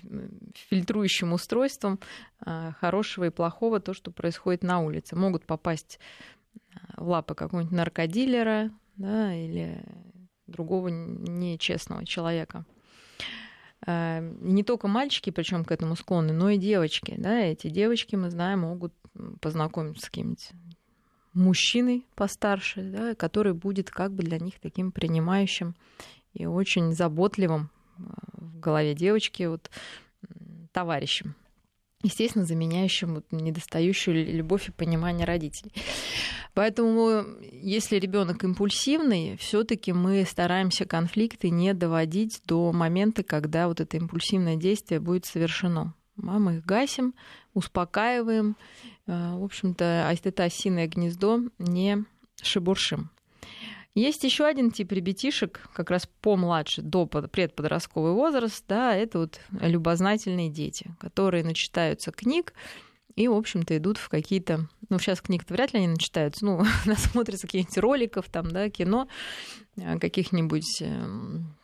[0.70, 1.98] фильтрующим устройством
[2.40, 5.16] а, хорошего и плохого, то, что происходит на улице.
[5.16, 5.98] Могут попасть
[6.96, 9.82] в лапы какого-нибудь наркодилера да, или
[10.50, 12.64] другого нечестного человека.
[13.86, 17.14] А, не только мальчики, причем к этому склонны, но и девочки.
[17.16, 18.92] Да, эти девочки, мы знаем, могут
[19.40, 20.50] познакомиться с кем-нибудь
[21.32, 25.74] мужчиной постарше, да, который будет как бы для них таким принимающим
[26.34, 29.70] и очень заботливым а, в голове девочки вот,
[30.72, 31.34] товарищем
[32.02, 35.72] естественно, заменяющим вот недостающую любовь и понимание родителей.
[36.54, 43.96] Поэтому, если ребенок импульсивный, все-таки мы стараемся конфликты не доводить до момента, когда вот это
[43.96, 45.94] импульсивное действие будет совершено.
[46.16, 47.14] Мы их гасим,
[47.54, 48.56] успокаиваем.
[49.06, 52.04] Э, в общем-то, а это осиное гнездо не
[52.42, 53.10] шебуршим.
[53.94, 60.48] Есть еще один тип ребятишек, как раз помладше, до предподростковый возраст, да, это вот любознательные
[60.48, 62.54] дети, которые начитаются книг
[63.20, 64.68] и, в общем-то, идут в какие-то...
[64.88, 69.08] Ну, сейчас книг-то вряд ли они начитаются, ну, насмотрятся каких-нибудь роликов, там, да, кино,
[69.76, 71.54] э, каких-нибудь эм,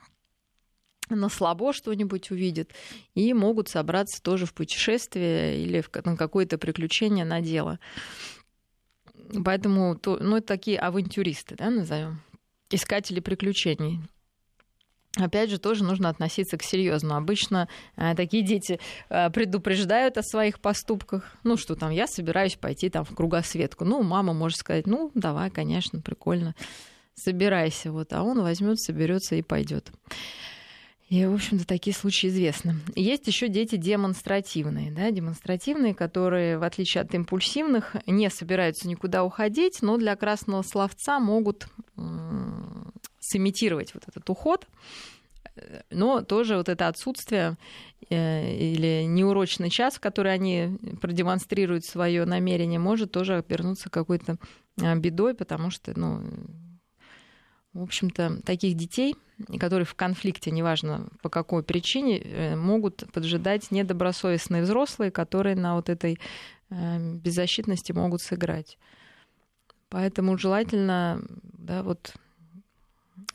[1.09, 2.73] на слабо что-нибудь увидят,
[3.15, 7.79] и могут собраться тоже в путешествие или в, какое-то приключение на дело.
[9.45, 12.21] Поэтому, то, ну, это такие авантюристы, да, назовем,
[12.71, 14.01] искатели приключений.
[15.17, 17.17] Опять же, тоже нужно относиться к серьезно.
[17.17, 21.37] Обычно э, такие дети э, предупреждают о своих поступках.
[21.43, 23.85] Ну, что там, я собираюсь пойти там в кругосветку.
[23.85, 26.55] Ну, мама может сказать, ну, давай, конечно, прикольно,
[27.15, 27.93] собирайся.
[27.93, 29.91] Вот, а он возьмет, соберется и пойдет.
[31.09, 32.75] И, в общем-то, такие случаи известны.
[32.97, 39.83] Есть еще дети демонстративные, да, демонстративные, которые, в отличие от импульсивных, не собираются никуда уходить,
[39.83, 41.69] но для красного словца могут
[43.29, 44.67] сымитировать вот этот уход,
[45.91, 47.57] но тоже вот это отсутствие
[48.11, 54.37] э, или неурочный час, в который они продемонстрируют свое намерение, может тоже обернуться какой-то
[54.83, 56.23] а, бедой, потому что, ну,
[57.73, 59.17] в общем-то, таких детей,
[59.59, 65.89] которые в конфликте, неважно по какой причине, э, могут поджидать недобросовестные взрослые, которые на вот
[65.89, 66.19] этой
[66.71, 68.79] э, беззащитности могут сыграть.
[69.89, 72.15] Поэтому желательно, да, вот,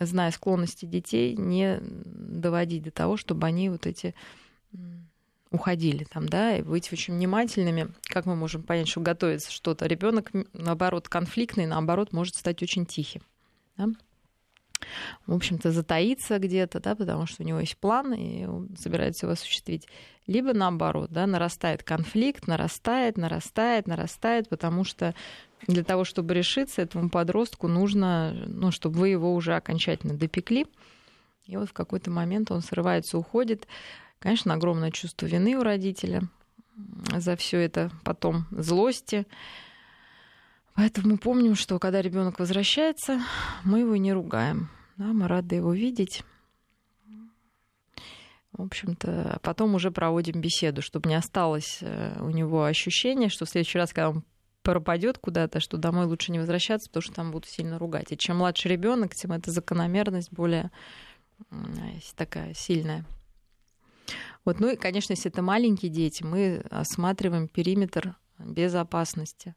[0.06, 4.16] зная склонности детей, не доводить до того, чтобы они вот эти
[5.52, 7.94] уходили там, да, и быть очень внимательными.
[8.04, 9.86] Как мы можем понять, что готовится что-то?
[9.86, 13.22] Ребенок, наоборот, конфликтный, наоборот, может стать очень тихим.
[13.78, 13.90] Да?
[15.26, 19.34] В общем-то, затаиться где-то, да, потому что у него есть план, и он собирается его
[19.34, 19.88] осуществить.
[20.28, 25.16] Либо наоборот, да, нарастает конфликт, нарастает, нарастает, нарастает, потому что
[25.68, 30.66] для того, чтобы решиться этому подростку, нужно, ну, чтобы вы его уже окончательно допекли.
[31.46, 33.68] И вот в какой-то момент он срывается, уходит.
[34.20, 36.24] Конечно, огромное чувство вины у родителя
[37.16, 39.26] за все это, потом злости.
[40.76, 43.22] Поэтому помним, что когда ребенок возвращается,
[43.64, 44.70] мы его не ругаем.
[44.98, 46.24] Да, мы рады его видеть.
[48.52, 53.50] В общем-то, потом уже проводим беседу, чтобы не осталось э, у него ощущения, что в
[53.50, 54.24] следующий раз, когда он
[54.62, 58.12] пропадет куда-то, что домой лучше не возвращаться, потому что там будут сильно ругать.
[58.12, 60.70] И чем младше ребенок, тем эта закономерность более
[62.16, 63.06] такая сильная.
[64.46, 64.60] Вот.
[64.60, 69.56] Ну и, конечно, если это маленькие дети, мы осматриваем периметр безопасности.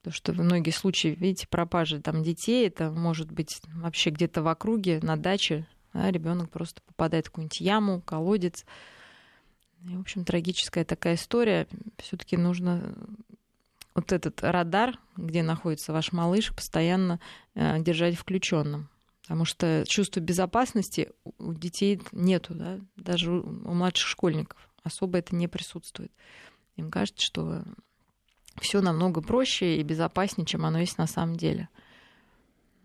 [0.00, 4.48] Потому что в многие случаи, видите, пропажи там детей, это может быть вообще где-то в
[4.48, 8.64] округе, на даче, а ребенок просто попадает в какую-нибудь яму, колодец.
[9.84, 11.66] И, в общем, трагическая такая история.
[11.98, 12.94] Все-таки нужно
[13.94, 17.20] вот этот радар, где находится ваш малыш, постоянно
[17.54, 18.88] э, держать включенным.
[19.22, 22.80] Потому что чувство безопасности у детей нету, да?
[22.96, 26.10] даже у младших школьников особо это не присутствует.
[26.76, 27.62] Им кажется, что
[28.60, 31.68] все намного проще и безопаснее, чем оно есть на самом деле.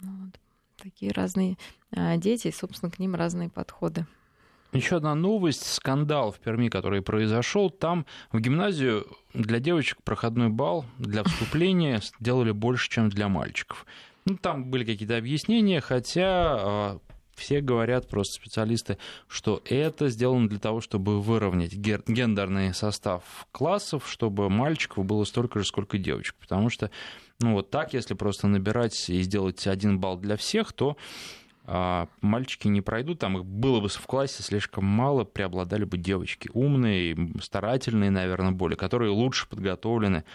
[0.02, 0.40] Ну вот.
[0.78, 1.58] Такие разные
[1.96, 4.06] а, дети, и, собственно, к ним разные подходы.
[4.74, 7.70] Еще одна новость, скандал в Перми, который произошел.
[7.70, 13.86] Там в гимназию для девочек проходной балл для вступления сделали больше, чем для мальчиков.
[14.26, 17.00] Ну, там были какие-то объяснения, хотя а,
[17.36, 24.50] все говорят, просто специалисты, что это сделано для того, чтобы выровнять гендерный состав классов, чтобы
[24.50, 26.36] мальчиков было столько же, сколько девочек.
[26.40, 26.90] Потому что,
[27.40, 30.98] ну вот так, если просто набирать и сделать один балл для всех, то
[31.68, 36.48] а мальчики не пройдут, там их было бы в классе слишком мало, преобладали бы девочки
[36.54, 40.26] умные, старательные, наверное, более, которые лучше подготовлены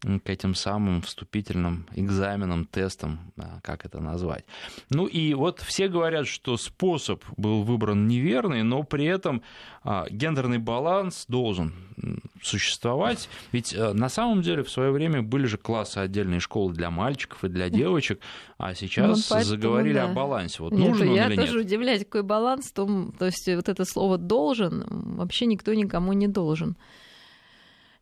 [0.00, 3.18] к этим самым вступительным экзаменам, тестам,
[3.62, 4.44] как это назвать.
[4.90, 9.42] Ну и вот все говорят, что способ был выбран неверный, но при этом
[9.82, 11.72] а, гендерный баланс должен
[12.42, 13.28] существовать.
[13.52, 17.42] Ведь э, на самом деле в свое время были же классы отдельные школы для мальчиков
[17.44, 18.20] и для девочек,
[18.58, 20.04] а сейчас вот поэтому, заговорили да.
[20.04, 20.62] о балансе.
[20.62, 21.66] Вот нет, нужен я он или тоже нет?
[21.66, 22.70] удивляюсь, какой баланс.
[22.70, 24.84] Том, то есть вот это слово «должен»
[25.16, 26.76] вообще никто никому не должен.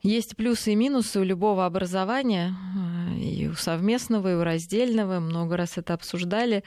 [0.06, 2.54] Есть плюсы и минусы у любого образования,
[3.10, 5.18] э, и у совместного, и у раздельного.
[5.18, 6.62] Много раз это обсуждали.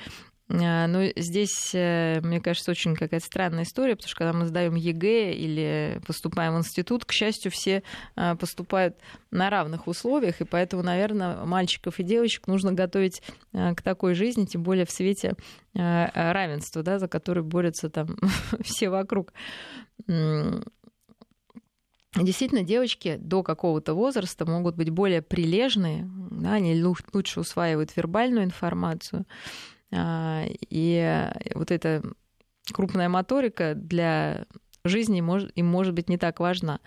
[0.49, 4.75] Э, но здесь, э, мне кажется, очень какая-то странная история, потому что когда мы сдаем
[4.75, 7.81] ЕГЭ или поступаем в институт, к счастью, все
[8.15, 8.97] поступают
[9.31, 13.23] на равных условиях, и поэтому, наверное, мальчиков и девочек нужно готовить
[13.53, 15.35] к такой жизни, тем более в свете
[15.73, 18.17] равенства, да, за которое борются там
[18.65, 19.31] все вокруг.
[22.15, 29.25] Действительно, девочки до какого-то возраста могут быть более прилежные, да, они лучше усваивают вербальную информацию.
[29.91, 32.03] А, и вот эта
[32.71, 34.45] крупная моторика для
[34.83, 36.79] жизни им может быть не так важна.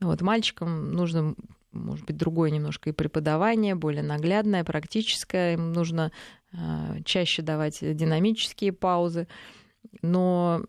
[0.00, 1.36] Вот мальчикам нужно,
[1.70, 5.54] может быть, другое немножко и преподавание, более наглядное, практическое.
[5.54, 6.10] Им нужно
[6.52, 9.28] а, чаще давать динамические паузы.
[10.02, 10.64] Но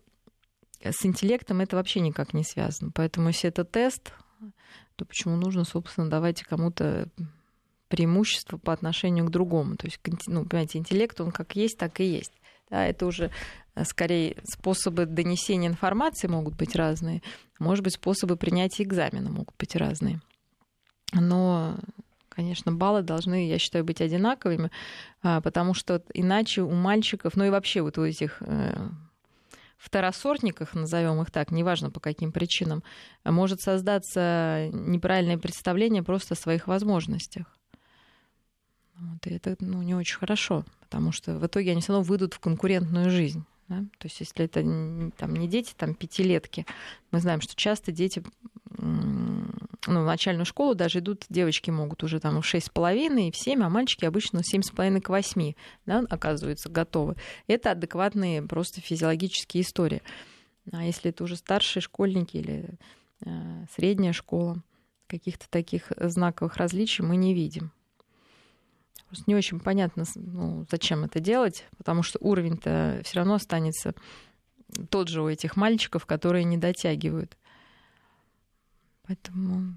[0.92, 2.92] с интеллектом это вообще никак не связано.
[2.94, 4.14] Поэтому если это тест,
[4.96, 7.10] то почему нужно, собственно, давать кому-то
[7.88, 9.76] преимущество по отношению к другому?
[9.76, 12.34] То есть, ну, понимаете, интеллект, он как есть, так и есть.
[12.70, 13.30] Да, это уже
[13.76, 17.22] э, скорее способы донесения информации могут быть разные,
[17.60, 20.20] может быть, способы принятия экзамена могут быть разные.
[21.14, 21.78] Но,
[22.30, 24.72] конечно, баллы должны, я считаю, быть одинаковыми,
[25.22, 28.90] а, потому что иначе у мальчиков, ну и вообще вот у этих э,
[29.78, 32.84] второсортниках, назовем их так, неважно по каким причинам,
[33.24, 37.46] может создаться неправильное представление просто о своих возможностях.
[38.98, 42.34] Вот, и это ну, не очень хорошо, потому что в итоге они все равно выйдут
[42.34, 43.44] в конкурентную жизнь.
[43.68, 43.80] Да?
[43.98, 44.62] То есть если это
[45.18, 46.66] там, не дети, там пятилетки,
[47.12, 48.24] мы знаем, что часто дети
[49.88, 53.38] ну, в начальную школу даже идут, девочки могут уже там в шесть с половиной, в
[53.38, 57.16] семь, а мальчики обычно семь с половиной к восьми, да, оказываются готовы.
[57.48, 60.02] Это адекватные просто физиологические истории.
[60.72, 62.70] А если это уже старшие школьники или
[63.22, 64.64] э, средняя школа,
[65.08, 67.72] каких-то таких знаковых различий мы не видим.
[69.08, 73.94] Просто не очень понятно, ну, зачем это делать, потому что уровень-то все равно останется
[74.90, 77.38] тот же у этих мальчиков, которые не дотягивают.
[79.08, 79.76] Поэтому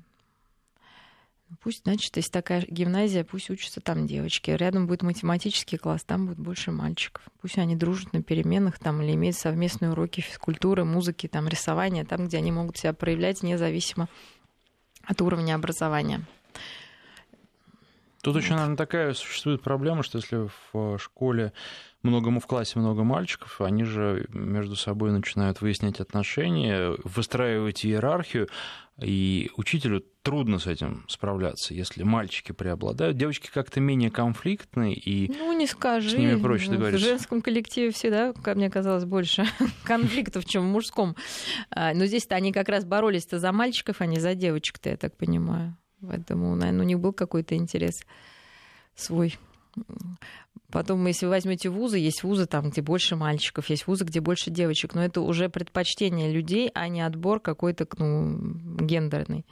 [1.50, 4.50] ну, пусть, значит, если такая гимназия, пусть учатся там девочки.
[4.50, 7.22] Рядом будет математический класс, там будет больше мальчиков.
[7.40, 12.26] Пусть они дружат на переменах там, или имеют совместные уроки физкультуры, музыки, там, рисования, там,
[12.26, 14.08] где они могут себя проявлять независимо
[15.04, 16.22] от уровня образования.
[18.20, 21.52] Тут еще, наверное, такая существует проблема, что если в школе
[22.02, 28.48] много, в классе много мальчиков, они же между собой начинают выяснять отношения, выстраивать иерархию,
[29.00, 33.16] и учителю трудно с этим справляться, если мальчики преобладают.
[33.16, 36.10] Девочки как-то менее конфликтные, и ну, не скажи.
[36.10, 37.06] с ними проще ну, договориться.
[37.06, 39.46] В женском коллективе всегда, как мне казалось, больше
[39.84, 41.14] конфликтов, чем в мужском.
[41.70, 45.16] А, но здесь-то они как раз боролись-то за мальчиков, а не за девочек-то, я так
[45.16, 45.76] понимаю.
[46.00, 48.04] Поэтому, наверное, у них был какой-то интерес
[48.96, 49.38] свой.
[50.70, 54.50] Потом, если вы возьмете вузы, есть вузы там, где больше мальчиков, есть вузы, где больше
[54.50, 58.38] девочек, но это уже предпочтение людей, а не отбор какой-то ну,
[58.80, 59.46] гендерный.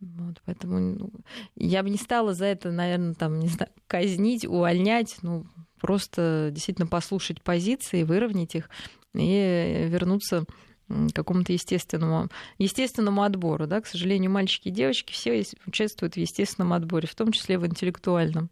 [0.00, 1.10] Вот, поэтому ну,
[1.56, 5.46] я бы не стала за это, наверное, там, не знаю, казнить, увольнять, ну,
[5.80, 8.68] просто действительно послушать позиции, выровнять их
[9.14, 10.44] и вернуться
[10.88, 12.28] к какому-то естественному,
[12.58, 13.66] естественному отбору.
[13.66, 13.80] Да?
[13.80, 18.50] К сожалению, мальчики и девочки все участвуют в естественном отборе, в том числе в интеллектуальном.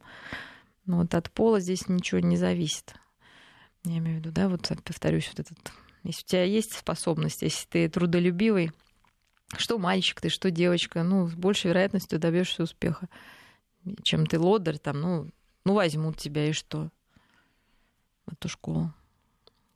[0.91, 2.97] Но вот от пола здесь ничего не зависит.
[3.84, 5.72] Я имею в виду, да, вот повторюсь, вот этот...
[6.03, 8.72] Если у тебя есть способность, если ты трудолюбивый,
[9.57, 13.09] что мальчик ты, что девочка, ну, с большей вероятностью добьешься успеха,
[14.03, 15.30] чем ты лодырь, там, ну,
[15.64, 16.91] ну, возьмут тебя и что?
[18.26, 18.93] В эту школу.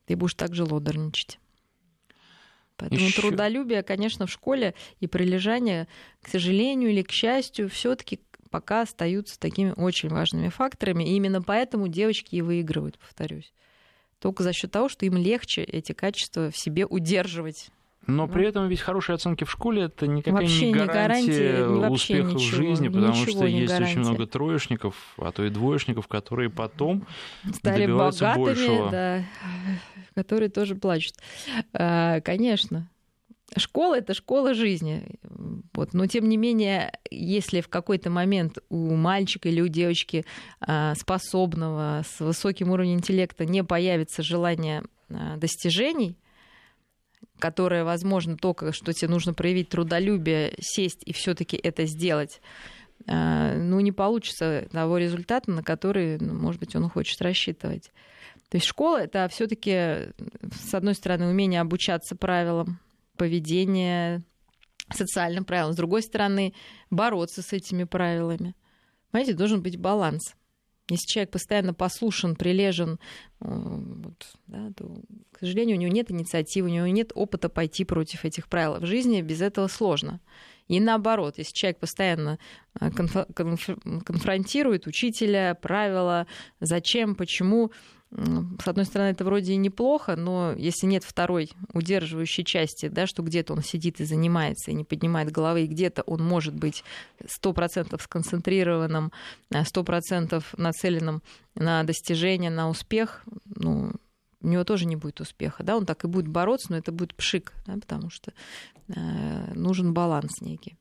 [0.07, 1.39] Ты будешь также лодорничать.
[2.75, 3.21] Поэтому Ещё...
[3.21, 5.87] трудолюбие, конечно, в школе и прилежание,
[6.21, 8.19] к сожалению или к счастью, все-таки
[8.55, 11.03] пока остаются такими очень важными факторами.
[11.03, 13.51] И именно поэтому девочки и выигрывают, повторюсь.
[14.21, 17.67] Только за счет того, что им легче эти качества в себе удерживать.
[18.07, 21.89] Но при этом ведь хорошие оценки в школе это никакая вообще не гарантия, не гарантия
[21.89, 23.91] успеха ничего, в жизни, потому что есть гарантия.
[23.91, 27.05] очень много троечников, а то и двоечников, которые потом
[27.55, 28.89] Стали добиваются богатыми, большего.
[28.89, 29.23] Да,
[30.13, 31.15] которые тоже плачут.
[31.73, 32.87] А, конечно,
[33.57, 35.17] Школа это школа жизни.
[35.73, 35.93] Вот.
[35.93, 40.25] Но тем не менее, если в какой-то момент у мальчика или у девочки
[40.59, 46.17] а, способного с высоким уровнем интеллекта не появится желание а, достижений,
[47.39, 52.41] которое возможно только, что тебе нужно проявить трудолюбие, сесть и все-таки это сделать,
[53.07, 57.91] а, ну, не получится того результата, на который, ну, может быть, он хочет рассчитывать.
[58.49, 60.11] То есть школа это все-таки,
[60.51, 62.79] с одной стороны, умение обучаться правилам,
[63.15, 64.23] поведения,
[64.93, 65.73] социальным правилам.
[65.73, 66.53] С другой стороны,
[66.89, 68.55] бороться с этими правилами.
[69.11, 70.35] Понимаете, должен быть баланс.
[70.87, 72.99] Если человек постоянно послушен, прилежен,
[73.41, 75.01] э, вот, да, то,
[75.31, 78.79] к сожалению, у него нет инициативы, у него нет опыта пойти против этих правил.
[78.79, 80.21] В жизни без этого сложно.
[80.67, 82.37] И наоборот, если человек постоянно
[82.79, 86.27] э, конфронтирует учителя, правила,
[86.59, 87.71] зачем, почему,
[88.11, 93.23] с одной стороны, это вроде и неплохо, но если нет второй удерживающей части, да, что
[93.23, 96.83] где-то он сидит и занимается, и не поднимает головы, и где-то он может быть
[97.27, 99.11] сто процентов сконцентрированным,
[99.51, 101.23] э, сто процентов нацеленным
[101.55, 103.23] на достижение, на успех,
[103.55, 103.91] ну,
[104.41, 105.63] у него тоже не будет успеха.
[105.63, 105.75] Да?
[105.75, 108.31] Он так и будет бороться, но это будет пшик, да, потому что
[108.87, 110.77] э, нужен баланс некий.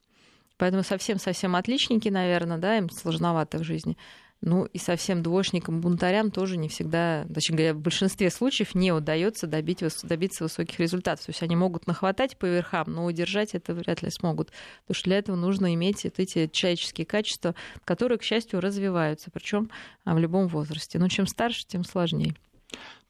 [0.56, 3.96] Поэтому совсем-совсем отличники, наверное, да, им сложновато в жизни.
[4.40, 9.46] Ну и совсем двоечникам, бунтарям тоже не всегда, точнее говоря, в большинстве случаев не удается
[9.46, 11.24] добить, добиться высоких результатов.
[11.24, 14.50] То есть они могут нахватать по верхам, но удержать это вряд ли смогут.
[14.82, 17.54] Потому что для этого нужно иметь вот эти человеческие качества,
[17.84, 19.70] которые, к счастью, развиваются, причем
[20.04, 20.98] а, в любом возрасте.
[20.98, 22.34] Но чем старше, тем сложнее.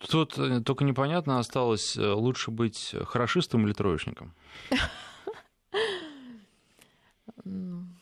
[0.09, 4.35] Тут э, только непонятно осталось, э, лучше быть хорошистом или троечником?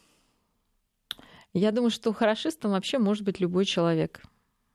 [1.54, 4.22] Я думаю, что хорошистом вообще может быть любой человек.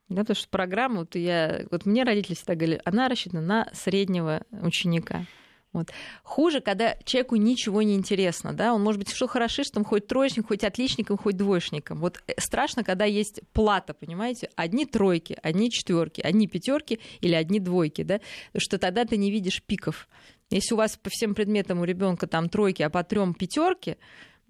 [0.08, 4.42] Да, потому что программа, вот, я, вот мне родители всегда говорили, она рассчитана на среднего
[4.50, 5.26] ученика.
[5.72, 5.90] Вот.
[6.22, 10.64] Хуже, когда человеку ничего не интересно, да, он может быть что хорошистом, хоть троечником, хоть
[10.64, 12.00] отличником, хоть двоечником.
[12.00, 17.60] Вот э, страшно, когда есть плата, понимаете, одни тройки, одни четверки, одни пятерки или одни
[17.60, 20.08] двойки, да, потому что тогда ты не видишь пиков.
[20.48, 23.98] Если у вас по всем предметам у ребенка там тройки, а по трем пятерки,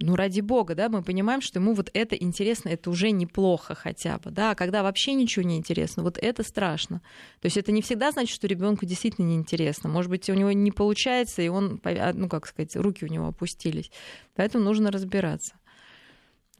[0.01, 4.19] ну, ради бога, да, мы понимаем, что ему вот это интересно, это уже неплохо хотя
[4.19, 7.01] бы, да, а когда вообще ничего не интересно, вот это страшно.
[7.41, 9.89] То есть это не всегда значит, что ребенку действительно неинтересно.
[9.89, 13.27] Может быть, у него не получается, и он, а, ну, как сказать, руки у него
[13.27, 13.91] опустились.
[14.37, 15.55] Поэтому нужно разбираться.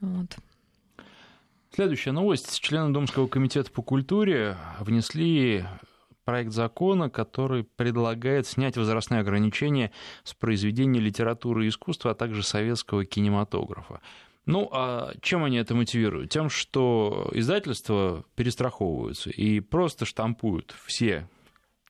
[0.01, 0.35] Вот.
[1.73, 2.59] Следующая новость.
[2.59, 5.65] Члены Домского комитета по культуре внесли
[6.29, 9.91] проект закона, который предлагает снять возрастные ограничения
[10.23, 13.99] с произведений литературы и искусства, а также советского кинематографа.
[14.45, 16.29] Ну, а чем они это мотивируют?
[16.29, 21.27] Тем, что издательства перестраховываются и просто штампуют все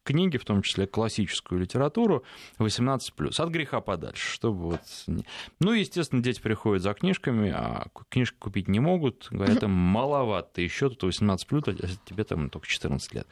[0.10, 2.24] книги, в том числе классическую литературу,
[2.58, 3.00] 18+,
[3.38, 4.82] от греха подальше, чтобы вот...
[5.60, 10.90] Ну, естественно, дети приходят за книжками, а книжки купить не могут, говорят, им маловато, еще
[10.90, 11.38] тут 18+,
[11.84, 13.28] а тебе там только 14 лет.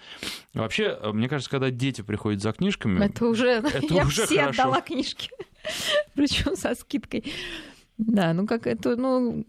[0.54, 3.04] Вообще, мне кажется, когда дети приходят за книжками...
[3.04, 3.48] Это уже...
[3.48, 4.62] Это Я уже все хорошо.
[4.62, 5.32] отдала книжки,
[6.14, 7.24] причем со скидкой.
[7.98, 9.44] Да, ну как это, ну...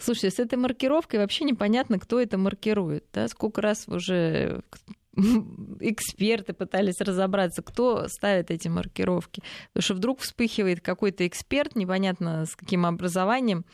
[0.00, 3.04] Слушайте, с этой маркировкой вообще непонятно, кто это маркирует.
[3.12, 3.28] Да?
[3.28, 4.62] Сколько раз уже
[5.80, 9.42] эксперты пытались разобраться, кто ставит эти маркировки.
[9.72, 13.64] Потому что вдруг вспыхивает какой-то эксперт, непонятно с каким образованием,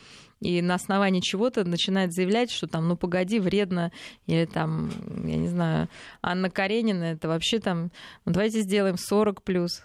[0.41, 3.91] и на основании чего-то начинает заявлять, что там, ну погоди, вредно,
[4.27, 4.91] или там,
[5.25, 5.87] я не знаю,
[6.21, 7.91] Анна Каренина, это вообще там,
[8.25, 9.83] ну, давайте сделаем 40 плюс.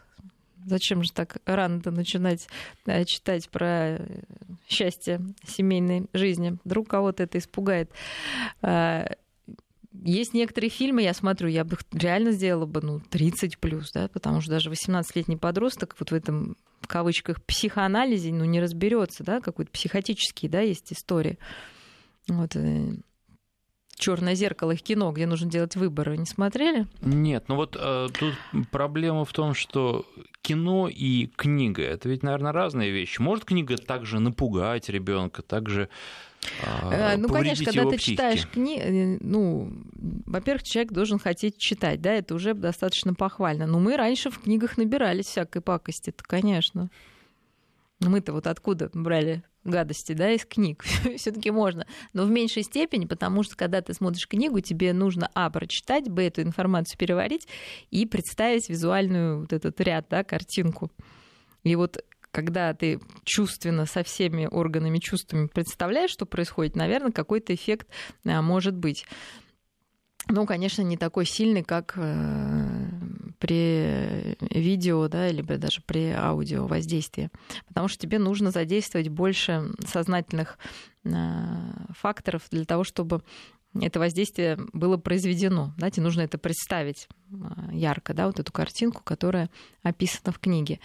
[0.66, 2.46] Зачем же так рано-то начинать
[2.84, 3.98] да, читать про
[4.68, 6.58] счастье семейной жизни?
[6.64, 7.90] Вдруг кого-то это испугает.
[9.92, 14.40] Есть некоторые фильмы, я смотрю, я бы реально сделала бы, ну, 30 плюс, да, потому
[14.40, 19.72] что даже 18-летний подросток вот в этом, в кавычках, психоанализе, ну, не разберется, да, какой-то
[19.72, 21.38] психотический, да, есть история.
[22.28, 22.94] Вот, э,
[24.00, 26.86] черное зеркало их кино, где нужно делать выборы, не смотрели?
[27.02, 28.34] Нет, ну вот э, тут
[28.70, 30.04] проблема в том, что
[30.42, 33.20] кино и книга это ведь, наверное, разные вещи.
[33.20, 35.88] Может книга также напугать ребенка, также
[36.64, 38.12] а, э, ну, конечно, когда ты психике.
[38.12, 39.70] читаешь книги, э, ну,
[40.26, 43.66] во-первых, человек должен хотеть читать, да, это уже достаточно похвально.
[43.66, 46.88] Но мы раньше в книгах набирались всякой пакости, то, конечно.
[48.00, 50.84] Мы-то вот откуда брали гадости, да, из книг.
[51.16, 51.86] Все-таки можно.
[52.12, 56.22] Но в меньшей степени, потому что когда ты смотришь книгу, тебе нужно, а, прочитать, б,
[56.22, 57.46] эту информацию переварить
[57.90, 60.90] и представить визуальную вот этот ряд, да, картинку.
[61.62, 67.88] И вот когда ты чувственно со всеми органами чувствами представляешь, что происходит, наверное, какой-то эффект
[68.24, 69.04] а, может быть.
[70.28, 72.79] Ну, конечно, не такой сильный, как э,
[73.40, 77.30] при видео, да, либо даже при аудио воздействии.
[77.66, 80.58] Потому что тебе нужно задействовать больше сознательных
[81.04, 81.10] э,
[81.96, 83.22] факторов для того, чтобы
[83.74, 85.72] это воздействие было произведено.
[85.78, 87.34] Да, тебе нужно это представить э,
[87.72, 89.48] ярко, да, вот эту картинку, которая
[89.82, 90.78] описана в книге.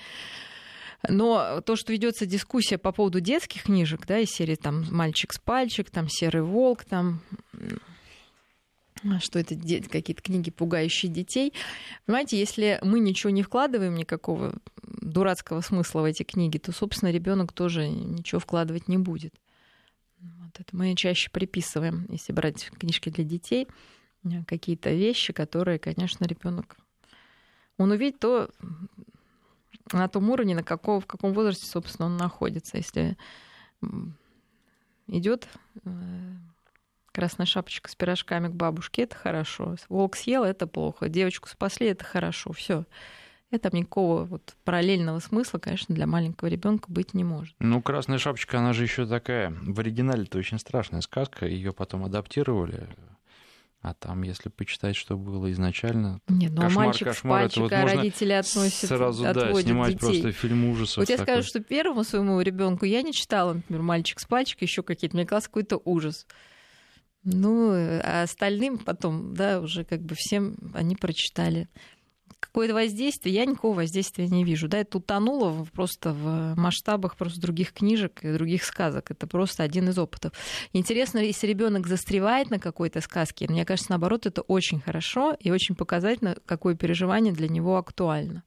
[1.07, 5.39] Но то, что ведется дискуссия по поводу детских книжек, да, из серии там «Мальчик с
[5.39, 7.21] пальчик», там «Серый волк», там
[9.19, 11.53] что это какие-то книги, пугающие детей.
[12.05, 17.53] Понимаете, если мы ничего не вкладываем, никакого дурацкого смысла в эти книги, то, собственно, ребенок
[17.53, 19.33] тоже ничего вкладывать не будет.
[20.19, 23.67] Вот это мы чаще приписываем, если брать книжки для детей,
[24.47, 26.77] какие-то вещи, которые, конечно, ребенок
[27.77, 28.49] он увидит то,
[29.91, 32.77] на том уровне, на какого, в каком возрасте, собственно, он находится.
[32.77, 33.17] Если
[35.07, 35.47] идет
[35.83, 36.35] э,
[37.15, 39.77] красная шапочка с пирожками к бабушке, это хорошо.
[39.87, 41.07] Волк съел, это плохо.
[41.07, 42.51] Девочку спасли, это хорошо.
[42.51, 42.83] Все.
[43.51, 47.55] Это никакого вот параллельного смысла, конечно, для маленького ребенка быть не может.
[47.59, 49.55] Ну, красная шапочка, она же еще такая.
[49.61, 51.45] В оригинале это очень страшная сказка.
[51.45, 52.89] Ее потом адаптировали
[53.81, 57.83] а там, если почитать, что было изначально, Нет, ну, кошмар, мальчик кошмар, это вот а
[57.83, 59.99] родители относят, сразу да, снимать детей.
[59.99, 60.97] просто фильм ужасов.
[60.97, 61.33] Вот я такой.
[61.33, 65.23] скажу, что первому своему ребенку я не читала, например, мальчик с пальчик, еще какие-то, мне
[65.27, 66.25] казалось, какой-то ужас.
[67.25, 71.67] Ну, а остальным потом, да, уже как бы всем они прочитали
[72.39, 74.67] какое-то воздействие, я никакого воздействия не вижу.
[74.67, 79.11] Да, это утонуло просто в масштабах просто других книжек и других сказок.
[79.11, 80.31] Это просто один из опытов.
[80.71, 85.75] Интересно, если ребенок застревает на какой-то сказке, мне кажется, наоборот, это очень хорошо и очень
[85.75, 88.43] показательно, какое переживание для него актуально.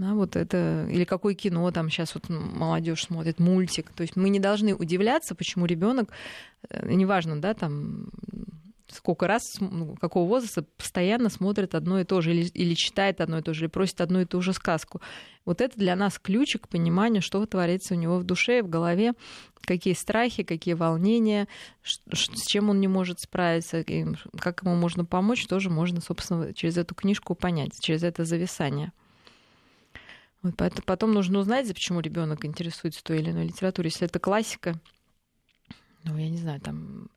[0.00, 3.90] Да, вот это, или какое кино там сейчас вот молодежь смотрит, мультик.
[3.90, 6.08] То есть мы не должны удивляться, почему ребенок,
[6.70, 8.08] э, неважно, да, там
[8.88, 13.40] сколько раз, ну, какого возраста, постоянно смотрит одно и то же, или, или читает одно
[13.40, 15.02] и то же, или просит одну и ту же сказку.
[15.44, 19.12] Вот это для нас ключик к пониманию, что творится у него в душе, в голове,
[19.60, 21.46] какие страхи, какие волнения,
[21.82, 23.84] с чем он не может справиться,
[24.38, 28.92] как ему можно помочь, тоже можно, собственно, через эту книжку понять, через это зависание.
[30.42, 33.90] Вот поэтому потом нужно узнать, почему ребенок интересуется той или иной литературой.
[33.90, 34.78] Если это классика,
[36.04, 37.08] ну, я не знаю, там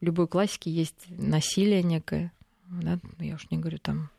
[0.00, 2.32] в любой классике есть насилие некое,
[2.66, 2.98] да?
[3.02, 4.10] Ну, я уж не говорю там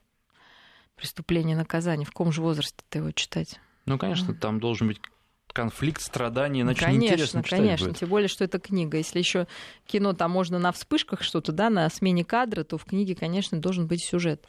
[0.96, 2.06] преступление, наказание.
[2.06, 3.60] В каком же возрасте ты его читать?
[3.86, 4.36] Ну, конечно, mm.
[4.36, 5.02] там должен быть
[5.54, 8.00] конфликт, страдания, иначе конечно, неинтересно читать Конечно, будет.
[8.00, 8.98] тем более, что это книга.
[8.98, 9.48] Если еще
[9.86, 13.88] кино там можно на вспышках что-то, да, на смене кадра, то в книге, конечно, должен
[13.88, 14.46] быть сюжет.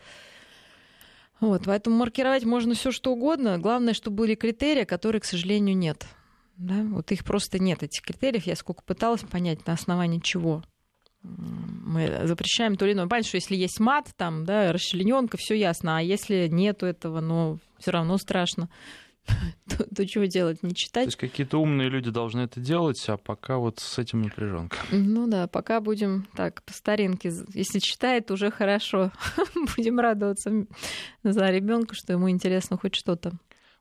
[1.40, 3.58] Вот, поэтому маркировать можно все что угодно.
[3.58, 6.06] Главное, чтобы были критерии, которые, к сожалению, нет.
[6.56, 6.82] Да?
[6.84, 8.46] Вот их просто нет, этих критериев.
[8.46, 10.62] Я сколько пыталась понять, на основании чего
[11.24, 13.06] мы запрещаем то или иное.
[13.06, 15.96] Понятно, что если есть мат, там, да, расчлененка, все ясно.
[15.96, 18.68] А если нету этого, но все равно страшно.
[19.68, 20.62] То, то чего делать?
[20.62, 21.04] Не читать?
[21.04, 24.76] То есть какие-то умные люди должны это делать, а пока вот с этим напряженка.
[24.90, 27.32] Ну да, пока будем так, по старинке.
[27.54, 29.10] Если читает, уже хорошо.
[29.76, 30.66] будем радоваться
[31.22, 33.32] за ребенка, что ему интересно хоть что-то.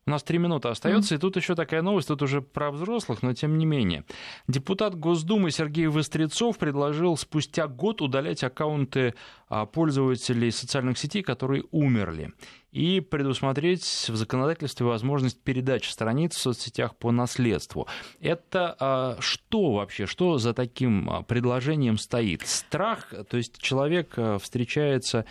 [0.05, 1.17] У нас три минуты остается, mm.
[1.17, 4.03] и тут еще такая новость, тут уже про взрослых, но тем не менее.
[4.49, 9.15] Депутат Госдумы Сергей Вострецов предложил спустя год удалять аккаунты
[9.47, 12.33] а, пользователей социальных сетей, которые умерли.
[12.73, 17.87] И предусмотреть в законодательстве возможность передачи страниц в соцсетях по наследству.
[18.19, 22.41] Это а, что вообще, что за таким а, предложением стоит?
[22.47, 25.25] Страх, то есть человек а, встречается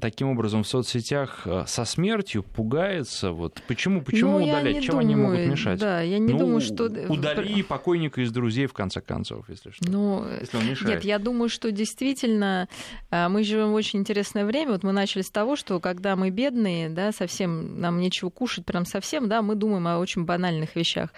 [0.00, 3.32] таким образом в соцсетях э, со смертью пугается.
[3.32, 4.82] Вот почему, почему Ну, удалять?
[4.82, 5.78] Чем они думаю, могут мешать?
[5.78, 6.84] Да, я не Ну, думаю, что...
[6.84, 9.90] Удали покойника из друзей, в конце концов, если что.
[9.90, 10.94] Ну, если он мешает.
[10.96, 12.68] Нет, я думаю, что действительно
[13.10, 14.72] а, мы живем в очень интересное время.
[14.72, 18.84] Вот мы начали с того, что когда мы бедные, да, совсем нам нечего кушать, прям
[18.86, 21.10] совсем, да, мы думаем о очень банальных вещах.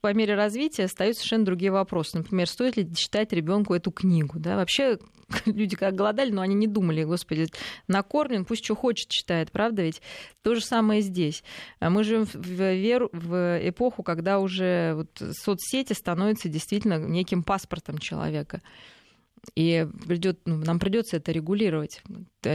[0.00, 2.18] По мере развития остаются совершенно другие вопросы.
[2.18, 4.38] Например, стоит ли читать ребенку эту книгу?
[4.38, 4.56] Да?
[4.56, 4.98] Вообще
[5.46, 7.48] люди как голодали, но они не думали, господи,
[7.88, 10.00] накормлен, пусть что хочет читает, правда ведь?
[10.42, 11.42] То же самое здесь.
[11.80, 17.98] А Мы живем в, веру, в эпоху, когда уже вот соцсети становятся действительно неким паспортом
[17.98, 18.62] человека.
[19.54, 22.02] И придет, ну, нам придется это регулировать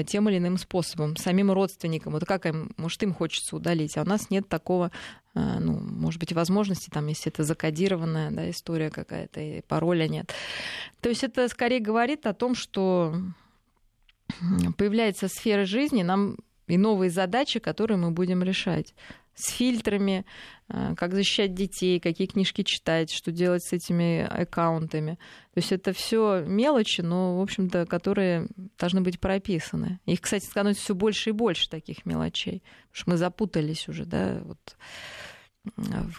[0.07, 2.13] тем или иным способом, самим родственникам.
[2.13, 4.91] Вот как им, может, им хочется удалить, а у нас нет такого,
[5.33, 10.33] ну, может быть, возможности, там, если это закодированная да, история какая-то, и пароля нет.
[10.99, 13.15] То есть это скорее говорит о том, что
[14.77, 16.37] появляется сфера жизни, нам
[16.67, 18.93] и новые задачи, которые мы будем решать
[19.39, 20.25] с фильтрами,
[20.67, 25.13] как защищать детей, какие книжки читать, что делать с этими аккаунтами.
[25.53, 29.99] То есть это все мелочи, но, в общем-то, которые должны быть прописаны.
[30.05, 32.61] Их, кстати, становится все больше и больше таких мелочей,
[32.91, 34.59] потому что мы запутались уже, да, вот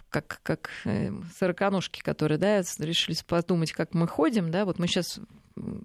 [0.08, 0.70] как, как
[1.38, 5.20] сороконожки, которые, да, решили подумать, как мы ходим, да, вот мы сейчас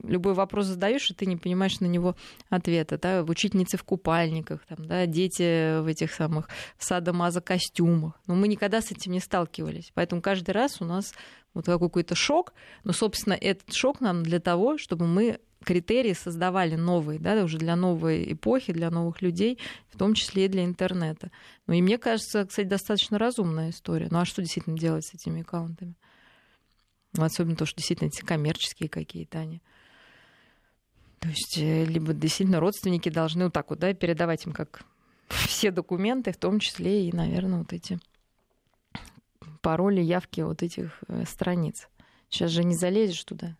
[0.03, 2.16] любой вопрос задаешь, и ты не понимаешь на него
[2.49, 2.97] ответа.
[2.97, 3.24] Да?
[3.24, 8.13] Учительницы в купальниках, там, да, дети в этих самых садомазо костюмах.
[8.28, 9.91] Но мы никогда с этим не сталкивались.
[9.93, 11.13] Поэтому каждый раз у нас
[11.53, 12.53] вот какой-то шок.
[12.84, 17.76] Но, собственно, этот шок нам для того, чтобы мы критерии создавали новые, да, уже для
[17.76, 19.59] новой эпохи, для новых людей,
[19.89, 21.32] в том числе и для интернета.
[21.68, 24.07] Ну и мне кажется, кстати, достаточно разумная история.
[24.09, 25.95] Ну а что действительно делать с этими аккаунтами?
[27.13, 29.61] Ну, особенно то, что действительно эти коммерческие какие-то они.
[31.20, 34.84] То есть либо действительно родственники должны вот так вот, да, передавать им как
[35.30, 37.99] все документы, в том числе и, наверное, вот эти
[39.61, 41.89] пароли, явки вот этих страниц.
[42.30, 43.55] Сейчас же не залезешь туда.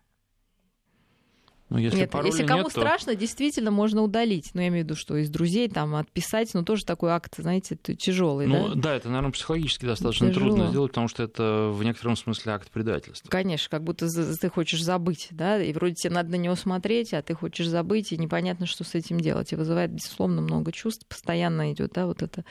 [1.68, 2.80] Ну, если нет, если кому нет, то...
[2.80, 4.50] страшно, действительно можно удалить.
[4.54, 7.76] Ну, я имею в виду, что из друзей там отписать, ну, тоже такой акт, знаете,
[7.76, 8.46] тяжелый.
[8.46, 8.74] Ну, да?
[8.74, 10.50] да, это, наверное, психологически достаточно Тяжело.
[10.50, 13.28] трудно сделать, потому что это в некотором смысле акт предательства.
[13.28, 17.22] Конечно, как будто ты хочешь забыть, да, и вроде тебе надо на него смотреть, а
[17.22, 19.52] ты хочешь забыть, и непонятно, что с этим делать.
[19.52, 21.04] И вызывает, безусловно, много чувств.
[21.08, 22.44] Постоянно идет, да, вот эта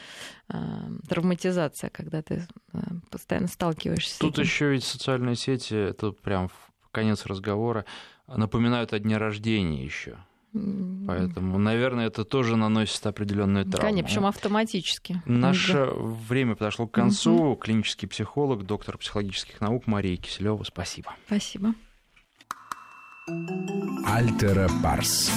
[0.49, 0.57] э,
[1.07, 2.77] травматизация, когда ты э,
[3.09, 4.43] постоянно сталкиваешься Тут с этим.
[4.43, 6.49] еще ведь социальные сети, это прям
[6.91, 7.85] конец разговора,
[8.27, 10.17] напоминают о дне рождения еще.
[11.07, 13.89] Поэтому, наверное, это тоже наносит определенную травму.
[13.89, 15.21] Конечно, причем автоматически.
[15.25, 15.91] Наше Да.
[15.95, 17.55] время подошло к концу.
[17.57, 20.63] Клинический психолог, доктор психологических наук Мария Киселева.
[20.63, 21.13] Спасибо.
[21.27, 21.73] Спасибо.
[24.05, 25.29] Альтера Парс.